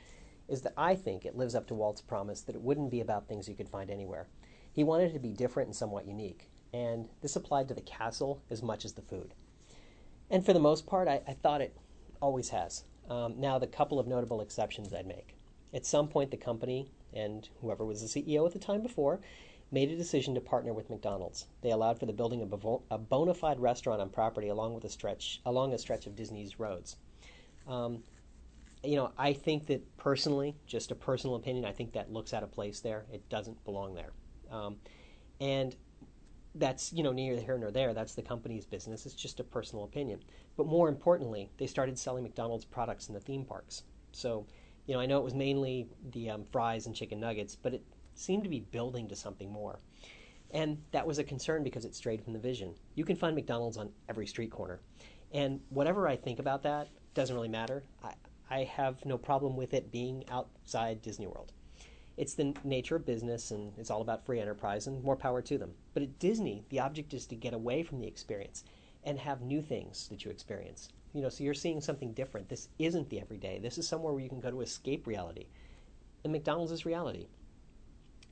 is 0.48 0.64
that 0.64 0.74
I 0.76 0.96
think 0.96 1.26
it 1.26 1.38
lives 1.38 1.54
up 1.54 1.68
to 1.68 1.76
Walt's 1.76 2.02
promise 2.02 2.42
that 2.42 2.56
it 2.56 2.62
wouldn't 2.64 2.90
be 2.90 3.02
about 3.02 3.28
things 3.28 3.48
you 3.48 3.54
could 3.54 3.70
find 3.70 3.92
anywhere. 3.92 4.28
He 4.74 4.84
wanted 4.84 5.12
it 5.12 5.14
to 5.14 5.20
be 5.20 5.34
different 5.34 5.68
and 5.68 5.76
somewhat 5.76 6.08
unique, 6.08 6.50
and 6.74 7.08
this 7.22 7.36
applied 7.36 7.68
to 7.68 7.76
the 7.76 7.82
castle 7.82 8.42
as 8.50 8.64
much 8.64 8.84
as 8.84 8.94
the 8.94 9.04
food. 9.04 9.36
And 10.32 10.44
for 10.44 10.54
the 10.54 10.60
most 10.60 10.88
part, 10.88 11.08
I, 11.08 11.22
I 11.28 11.34
thought 11.34 11.62
it 11.62 11.78
always 12.20 12.50
has. 12.50 12.84
Um, 13.12 13.36
now, 13.40 13.60
the 13.60 13.68
couple 13.68 14.00
of 14.00 14.08
notable 14.08 14.42
exceptions 14.42 14.92
I'd 14.92 15.06
make. 15.06 15.37
At 15.78 15.86
some 15.86 16.08
point, 16.08 16.32
the 16.32 16.38
company 16.38 16.90
and 17.14 17.48
whoever 17.62 17.86
was 17.86 18.02
the 18.02 18.08
CEO 18.08 18.48
at 18.48 18.52
the 18.52 18.58
time 18.58 18.82
before 18.82 19.20
made 19.70 19.92
a 19.92 19.96
decision 19.96 20.34
to 20.34 20.42
partner 20.42 20.74
with 20.74 20.90
McDonald's. 20.90 21.46
They 21.62 21.70
allowed 21.70 22.00
for 22.00 22.08
the 22.08 22.14
building 22.14 22.42
of 22.42 22.82
a 22.90 22.98
bona 22.98 23.36
fide 23.36 23.60
restaurant 23.60 24.02
on 24.02 24.10
property 24.10 24.48
along 24.48 24.74
with 24.74 24.86
a 24.86 24.90
stretch 24.90 25.40
along 25.46 25.74
a 25.74 25.78
stretch 25.78 26.08
of 26.08 26.16
Disney's 26.16 26.60
roads. 26.60 26.96
Um, 27.68 28.02
you 28.84 28.96
know, 28.96 29.12
I 29.20 29.34
think 29.34 29.68
that 29.68 29.98
personally, 29.98 30.56
just 30.66 30.90
a 30.90 30.96
personal 30.96 31.36
opinion, 31.36 31.64
I 31.64 31.74
think 31.74 31.94
that 31.94 32.12
looks 32.12 32.34
out 32.34 32.42
of 32.42 32.52
place 32.52 32.80
there. 32.80 33.06
It 33.14 33.30
doesn't 33.30 33.64
belong 33.64 33.94
there. 33.94 34.14
Um, 34.50 34.78
and 35.40 35.76
that's, 36.56 36.92
you 36.92 37.04
know, 37.04 37.12
neither 37.12 37.40
here 37.40 37.60
nor 37.60 37.70
there. 37.70 37.94
That's 37.94 38.16
the 38.16 38.24
company's 38.24 38.66
business. 38.66 39.06
It's 39.06 39.14
just 39.14 39.40
a 39.40 39.44
personal 39.44 39.84
opinion. 39.84 40.24
But 40.56 40.66
more 40.66 40.90
importantly, 40.90 41.52
they 41.58 41.68
started 41.68 42.00
selling 42.00 42.24
McDonald's 42.24 42.66
products 42.66 43.10
in 43.10 43.14
the 43.14 43.20
theme 43.20 43.46
parks. 43.46 43.84
So, 44.12 44.48
you 44.88 44.94
know, 44.94 45.00
I 45.00 45.06
know 45.06 45.18
it 45.18 45.24
was 45.24 45.36
mainly 45.36 45.88
the 46.14 46.32
um, 46.32 46.46
fries 46.52 46.88
and 46.88 46.96
chicken 46.96 47.20
nuggets, 47.20 47.56
but 47.56 47.74
it 47.74 47.84
seemed 48.16 48.44
to 48.44 48.50
be 48.50 48.62
building 48.62 49.08
to 49.10 49.16
something 49.16 49.52
more. 49.52 49.80
And 50.52 50.82
that 50.92 51.06
was 51.06 51.20
a 51.20 51.26
concern 51.26 51.64
because 51.64 51.84
it 51.84 51.94
strayed 51.94 52.24
from 52.24 52.34
the 52.34 52.40
vision. 52.40 52.74
You 52.96 53.04
can 53.04 53.18
find 53.18 53.36
McDonald's 53.36 53.78
on 53.78 53.92
every 54.08 54.26
street 54.26 54.50
corner. 54.50 54.80
And 55.34 55.60
whatever 55.70 56.08
I 56.08 56.16
think 56.16 56.40
about 56.40 56.64
that, 56.64 56.88
doesn't 57.14 57.36
really 57.36 57.50
matter. 57.50 57.84
I, 58.02 58.14
I 58.50 58.64
have 58.64 59.06
no 59.06 59.18
problem 59.18 59.58
with 59.58 59.74
it 59.74 59.92
being 59.92 60.24
outside 60.30 61.02
Disney 61.02 61.28
World. 61.28 61.52
It's 62.16 62.34
the 62.34 62.56
nature 62.64 62.96
of 62.96 63.06
business 63.06 63.52
and 63.52 63.74
it's 63.78 63.92
all 63.92 64.02
about 64.02 64.26
free 64.26 64.40
enterprise 64.40 64.88
and 64.88 65.04
more 65.04 65.18
power 65.18 65.42
to 65.42 65.58
them. 65.58 65.74
But 65.94 66.04
at 66.04 66.18
Disney, 66.18 66.64
the 66.70 66.80
object 66.80 67.14
is 67.14 67.28
to 67.28 67.36
get 67.36 67.54
away 67.54 67.84
from 67.84 68.00
the 68.00 68.08
experience 68.08 68.64
and 69.04 69.20
have 69.20 69.42
new 69.42 69.62
things 69.62 70.08
that 70.08 70.24
you 70.24 70.32
experience. 70.32 70.90
You 71.14 71.22
know, 71.22 71.30
so 71.30 71.44
you're 71.44 71.54
seeing 71.54 71.82
something 71.82 72.14
different. 72.14 72.50
This 72.50 72.70
isn't 72.80 73.10
the 73.10 73.20
everyday. 73.20 73.60
This 73.60 73.78
is 73.78 73.88
somewhere 73.88 74.14
where 74.14 74.22
you 74.22 74.30
can 74.30 74.40
go 74.40 74.52
to 74.52 74.62
escape 74.62 75.08
reality. 75.08 75.48
And 76.24 76.34
McDonald's 76.34 76.72
is 76.72 76.86
reality. 76.86 77.28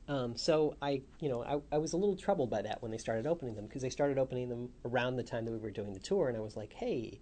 Um, 0.07 0.35
so 0.35 0.75
I, 0.81 1.01
you 1.19 1.29
know, 1.29 1.43
I, 1.43 1.75
I 1.75 1.79
was 1.79 1.93
a 1.93 1.97
little 1.97 2.15
troubled 2.15 2.49
by 2.49 2.61
that 2.61 2.81
when 2.81 2.91
they 2.91 2.97
started 2.97 3.25
opening 3.25 3.55
them 3.55 3.65
because 3.65 3.81
they 3.81 3.89
started 3.89 4.19
opening 4.19 4.49
them 4.49 4.69
around 4.85 5.15
the 5.15 5.23
time 5.23 5.45
that 5.45 5.51
we 5.51 5.57
were 5.57 5.71
doing 5.71 5.93
the 5.93 5.99
tour, 5.99 6.27
and 6.27 6.37
I 6.37 6.41
was 6.41 6.55
like, 6.55 6.73
hey, 6.73 7.19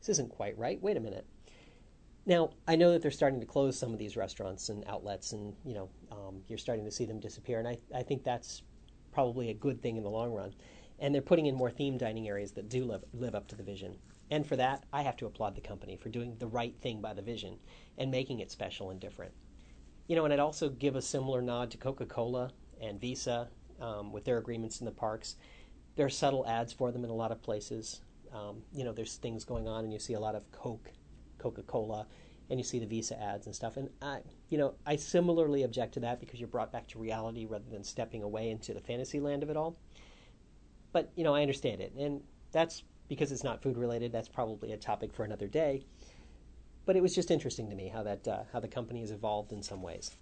this 0.00 0.08
isn't 0.08 0.30
quite 0.30 0.56
right. 0.56 0.80
Wait 0.80 0.96
a 0.96 1.00
minute. 1.00 1.26
Now, 2.24 2.50
I 2.66 2.76
know 2.76 2.92
that 2.92 3.02
they're 3.02 3.10
starting 3.10 3.40
to 3.40 3.46
close 3.46 3.78
some 3.78 3.92
of 3.92 3.98
these 3.98 4.16
restaurants 4.16 4.68
and 4.70 4.84
outlets, 4.86 5.32
and 5.32 5.54
you 5.64 5.74
know, 5.74 5.90
um, 6.10 6.42
you're 6.46 6.58
starting 6.58 6.84
to 6.86 6.90
see 6.90 7.04
them 7.04 7.20
disappear, 7.20 7.58
and 7.58 7.68
I, 7.68 7.76
I 7.94 8.02
think 8.02 8.24
that's 8.24 8.62
probably 9.12 9.50
a 9.50 9.54
good 9.54 9.82
thing 9.82 9.96
in 9.96 10.02
the 10.02 10.10
long 10.10 10.32
run. 10.32 10.54
And 11.00 11.14
they're 11.14 11.20
putting 11.20 11.46
in 11.46 11.54
more 11.54 11.70
themed 11.70 11.98
dining 11.98 12.28
areas 12.28 12.52
that 12.52 12.68
do 12.68 12.84
live, 12.84 13.04
live 13.12 13.34
up 13.34 13.48
to 13.48 13.56
the 13.56 13.62
vision. 13.62 13.96
And 14.32 14.46
for 14.46 14.56
that, 14.56 14.84
I 14.92 15.02
have 15.02 15.16
to 15.18 15.26
applaud 15.26 15.54
the 15.54 15.60
company 15.60 15.96
for 15.96 16.08
doing 16.08 16.36
the 16.38 16.46
right 16.46 16.74
thing 16.80 17.00
by 17.00 17.14
the 17.14 17.22
vision 17.22 17.58
and 17.98 18.10
making 18.10 18.40
it 18.40 18.50
special 18.50 18.90
and 18.90 18.98
different. 18.98 19.32
You 20.08 20.16
know, 20.16 20.24
and 20.24 20.32
I'd 20.32 20.40
also 20.40 20.68
give 20.68 20.96
a 20.96 21.02
similar 21.02 21.40
nod 21.40 21.70
to 21.70 21.76
Coca 21.78 22.06
Cola 22.06 22.50
and 22.80 23.00
Visa 23.00 23.48
um, 23.80 24.12
with 24.12 24.24
their 24.24 24.38
agreements 24.38 24.80
in 24.80 24.86
the 24.86 24.90
parks. 24.90 25.36
There 25.94 26.06
are 26.06 26.10
subtle 26.10 26.46
ads 26.46 26.72
for 26.72 26.90
them 26.90 27.04
in 27.04 27.10
a 27.10 27.14
lot 27.14 27.30
of 27.30 27.42
places 27.42 28.00
um, 28.32 28.62
you 28.72 28.84
know, 28.84 28.92
there's 28.92 29.16
things 29.16 29.44
going 29.44 29.68
on, 29.68 29.84
and 29.84 29.92
you 29.92 29.98
see 29.98 30.14
a 30.14 30.20
lot 30.20 30.34
of 30.34 30.50
Coke, 30.52 30.90
Coca 31.38 31.62
Cola, 31.62 32.06
and 32.50 32.58
you 32.58 32.64
see 32.64 32.78
the 32.78 32.86
Visa 32.86 33.20
ads 33.20 33.46
and 33.46 33.54
stuff. 33.54 33.76
And 33.76 33.90
I, 34.00 34.20
you 34.48 34.58
know, 34.58 34.74
I 34.86 34.96
similarly 34.96 35.62
object 35.62 35.94
to 35.94 36.00
that 36.00 36.20
because 36.20 36.40
you're 36.40 36.48
brought 36.48 36.72
back 36.72 36.88
to 36.88 36.98
reality 36.98 37.46
rather 37.46 37.68
than 37.70 37.84
stepping 37.84 38.22
away 38.22 38.50
into 38.50 38.72
the 38.74 38.80
fantasy 38.80 39.20
land 39.20 39.42
of 39.42 39.50
it 39.50 39.56
all. 39.56 39.76
But 40.92 41.10
you 41.14 41.24
know, 41.24 41.34
I 41.34 41.42
understand 41.42 41.80
it, 41.80 41.92
and 41.96 42.22
that's 42.52 42.84
because 43.12 43.30
it's 43.30 43.44
not 43.44 43.62
food 43.62 43.76
related. 43.76 44.10
That's 44.10 44.26
probably 44.26 44.72
a 44.72 44.76
topic 44.78 45.12
for 45.12 45.22
another 45.22 45.46
day. 45.46 45.84
But 46.86 46.96
it 46.96 47.02
was 47.02 47.14
just 47.14 47.30
interesting 47.30 47.68
to 47.68 47.76
me 47.76 47.88
how 47.88 48.02
that 48.04 48.26
uh, 48.26 48.42
how 48.54 48.60
the 48.60 48.68
company 48.68 49.00
has 49.00 49.10
evolved 49.10 49.52
in 49.52 49.62
some 49.62 49.82
ways. 49.82 50.12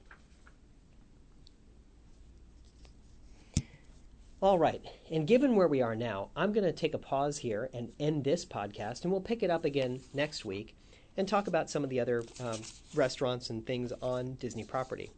All 4.43 4.59
right, 4.59 4.83
and 5.09 5.25
given 5.25 5.55
where 5.55 5.69
we 5.69 5.83
are 5.83 5.95
now, 5.95 6.31
I'm 6.35 6.53
going 6.53 6.65
to 6.65 6.73
take 6.73 6.95
a 6.95 6.99
pause 6.99 7.39
here 7.39 7.71
and 7.73 7.93
end 8.01 8.25
this 8.25 8.45
podcast, 8.45 9.05
and 9.05 9.13
we'll 9.13 9.21
pick 9.21 9.45
it 9.45 9.51
up 9.51 9.65
again 9.65 10.01
next 10.13 10.45
week 10.45 10.75
and 11.17 11.29
talk 11.29 11.47
about 11.47 11.71
some 11.71 11.85
of 11.85 11.91
the 11.91 12.01
other 12.01 12.25
um, 12.41 12.59
restaurants 12.95 13.51
and 13.51 13.65
things 13.65 13.93
on 14.03 14.35
Disney 14.35 14.65
property. 14.65 15.11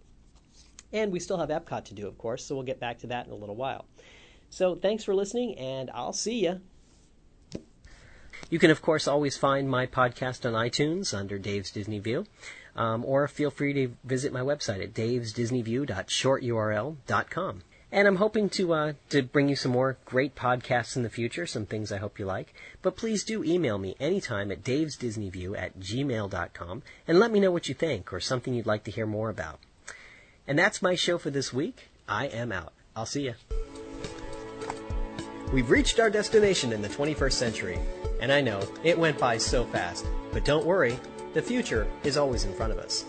And 0.92 1.10
we 1.10 1.20
still 1.20 1.38
have 1.38 1.48
Epcot 1.48 1.84
to 1.86 1.94
do, 1.94 2.06
of 2.06 2.18
course, 2.18 2.44
so 2.44 2.54
we'll 2.54 2.64
get 2.64 2.80
back 2.80 2.98
to 2.98 3.06
that 3.06 3.26
in 3.26 3.32
a 3.32 3.36
little 3.36 3.56
while. 3.56 3.86
So 4.50 4.74
thanks 4.74 5.04
for 5.04 5.14
listening, 5.14 5.56
and 5.56 5.90
I'll 5.94 6.12
see 6.12 6.44
you. 6.44 6.60
You 8.50 8.58
can, 8.58 8.70
of 8.70 8.82
course, 8.82 9.08
always 9.08 9.36
find 9.36 9.68
my 9.68 9.86
podcast 9.86 10.46
on 10.46 10.52
iTunes 10.52 11.16
under 11.16 11.38
Dave's 11.38 11.70
Disney 11.70 11.98
View. 11.98 12.26
um, 12.76 13.04
or 13.04 13.26
feel 13.28 13.50
free 13.50 13.72
to 13.74 13.92
visit 14.04 14.32
my 14.32 14.40
website 14.40 14.82
at 14.82 14.94
davesdisneyview.shorturl.com. 14.94 17.62
And 17.94 18.08
I'm 18.08 18.16
hoping 18.16 18.48
to 18.50 18.72
uh, 18.72 18.92
to 19.10 19.22
bring 19.22 19.50
you 19.50 19.56
some 19.56 19.72
more 19.72 19.98
great 20.06 20.34
podcasts 20.34 20.96
in 20.96 21.02
the 21.02 21.10
future, 21.10 21.46
some 21.46 21.66
things 21.66 21.92
I 21.92 21.98
hope 21.98 22.18
you 22.18 22.24
like. 22.24 22.54
But 22.80 22.96
please 22.96 23.22
do 23.22 23.44
email 23.44 23.76
me 23.76 23.96
anytime 24.00 24.50
at 24.50 24.64
davesdisneyview 24.64 25.58
at 25.58 25.78
gmail.com 25.78 26.82
and 27.06 27.18
let 27.18 27.30
me 27.30 27.38
know 27.38 27.50
what 27.50 27.68
you 27.68 27.74
think 27.74 28.10
or 28.10 28.20
something 28.20 28.54
you'd 28.54 28.64
like 28.64 28.84
to 28.84 28.90
hear 28.90 29.04
more 29.04 29.28
about. 29.28 29.60
And 30.48 30.58
that's 30.58 30.80
my 30.80 30.94
show 30.94 31.18
for 31.18 31.28
this 31.28 31.52
week. 31.52 31.90
I 32.08 32.28
am 32.28 32.50
out. 32.50 32.72
I'll 32.96 33.04
see 33.04 33.24
you. 33.24 33.34
We've 35.52 35.68
reached 35.68 36.00
our 36.00 36.08
destination 36.08 36.72
in 36.72 36.80
the 36.80 36.88
21st 36.88 37.32
century. 37.32 37.78
And 38.22 38.32
I 38.32 38.40
know, 38.40 38.62
it 38.84 38.96
went 38.96 39.18
by 39.18 39.36
so 39.36 39.64
fast. 39.64 40.06
But 40.32 40.44
don't 40.44 40.64
worry, 40.64 40.96
the 41.34 41.42
future 41.42 41.88
is 42.04 42.16
always 42.16 42.44
in 42.44 42.54
front 42.54 42.72
of 42.72 42.78
us. 42.78 43.04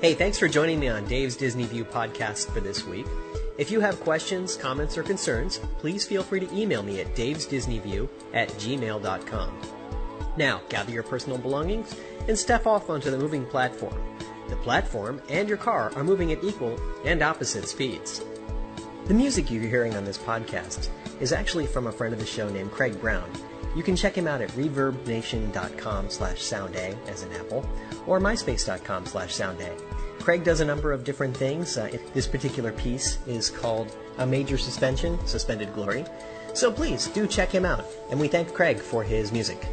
Hey, 0.00 0.14
thanks 0.14 0.38
for 0.38 0.46
joining 0.46 0.78
me 0.78 0.86
on 0.86 1.04
Dave's 1.06 1.36
Disney 1.36 1.64
View 1.64 1.84
podcast 1.84 2.48
for 2.52 2.60
this 2.60 2.86
week. 2.86 3.06
If 3.58 3.72
you 3.72 3.80
have 3.80 3.98
questions, 3.98 4.54
comments, 4.54 4.96
or 4.96 5.02
concerns, 5.02 5.58
please 5.78 6.06
feel 6.06 6.22
free 6.22 6.38
to 6.38 6.56
email 6.56 6.84
me 6.84 7.00
at 7.00 7.16
davesdisneyview 7.16 8.08
at 8.32 8.48
gmail.com. 8.50 9.58
Now, 10.36 10.60
gather 10.68 10.92
your 10.92 11.02
personal 11.02 11.38
belongings 11.38 11.96
and 12.28 12.38
step 12.38 12.64
off 12.64 12.90
onto 12.90 13.10
the 13.10 13.18
moving 13.18 13.44
platform. 13.44 14.00
The 14.48 14.56
platform 14.56 15.20
and 15.28 15.48
your 15.48 15.58
car 15.58 15.92
are 15.96 16.04
moving 16.04 16.30
at 16.30 16.44
equal 16.44 16.78
and 17.04 17.22
opposite 17.22 17.66
speeds. 17.66 18.22
The 19.06 19.14
music 19.14 19.50
you're 19.50 19.64
hearing 19.64 19.96
on 19.96 20.04
this 20.04 20.18
podcast 20.18 20.90
is 21.18 21.32
actually 21.32 21.66
from 21.66 21.88
a 21.88 21.92
friend 21.92 22.14
of 22.14 22.20
the 22.20 22.26
show 22.26 22.48
named 22.48 22.70
Craig 22.70 23.00
Brown. 23.00 23.28
You 23.74 23.82
can 23.82 23.96
check 23.96 24.16
him 24.16 24.26
out 24.26 24.40
at 24.40 24.50
reverbnation.com 24.50 26.10
slash 26.10 26.38
sounda 26.38 26.96
as 27.08 27.22
an 27.22 27.32
apple 27.32 27.68
or 28.06 28.20
myspace.com 28.20 29.06
slash 29.06 29.34
sounda. 29.34 29.70
Craig 30.20 30.44
does 30.44 30.60
a 30.60 30.64
number 30.64 30.92
of 30.92 31.04
different 31.04 31.36
things. 31.36 31.78
Uh, 31.78 31.96
this 32.12 32.26
particular 32.26 32.72
piece 32.72 33.18
is 33.26 33.50
called 33.50 33.96
A 34.18 34.26
Major 34.26 34.58
Suspension, 34.58 35.18
Suspended 35.26 35.72
Glory. 35.74 36.04
So 36.54 36.72
please 36.72 37.06
do 37.08 37.26
check 37.26 37.50
him 37.50 37.64
out, 37.64 37.86
and 38.10 38.18
we 38.18 38.28
thank 38.28 38.52
Craig 38.52 38.78
for 38.78 39.02
his 39.02 39.32
music. 39.32 39.66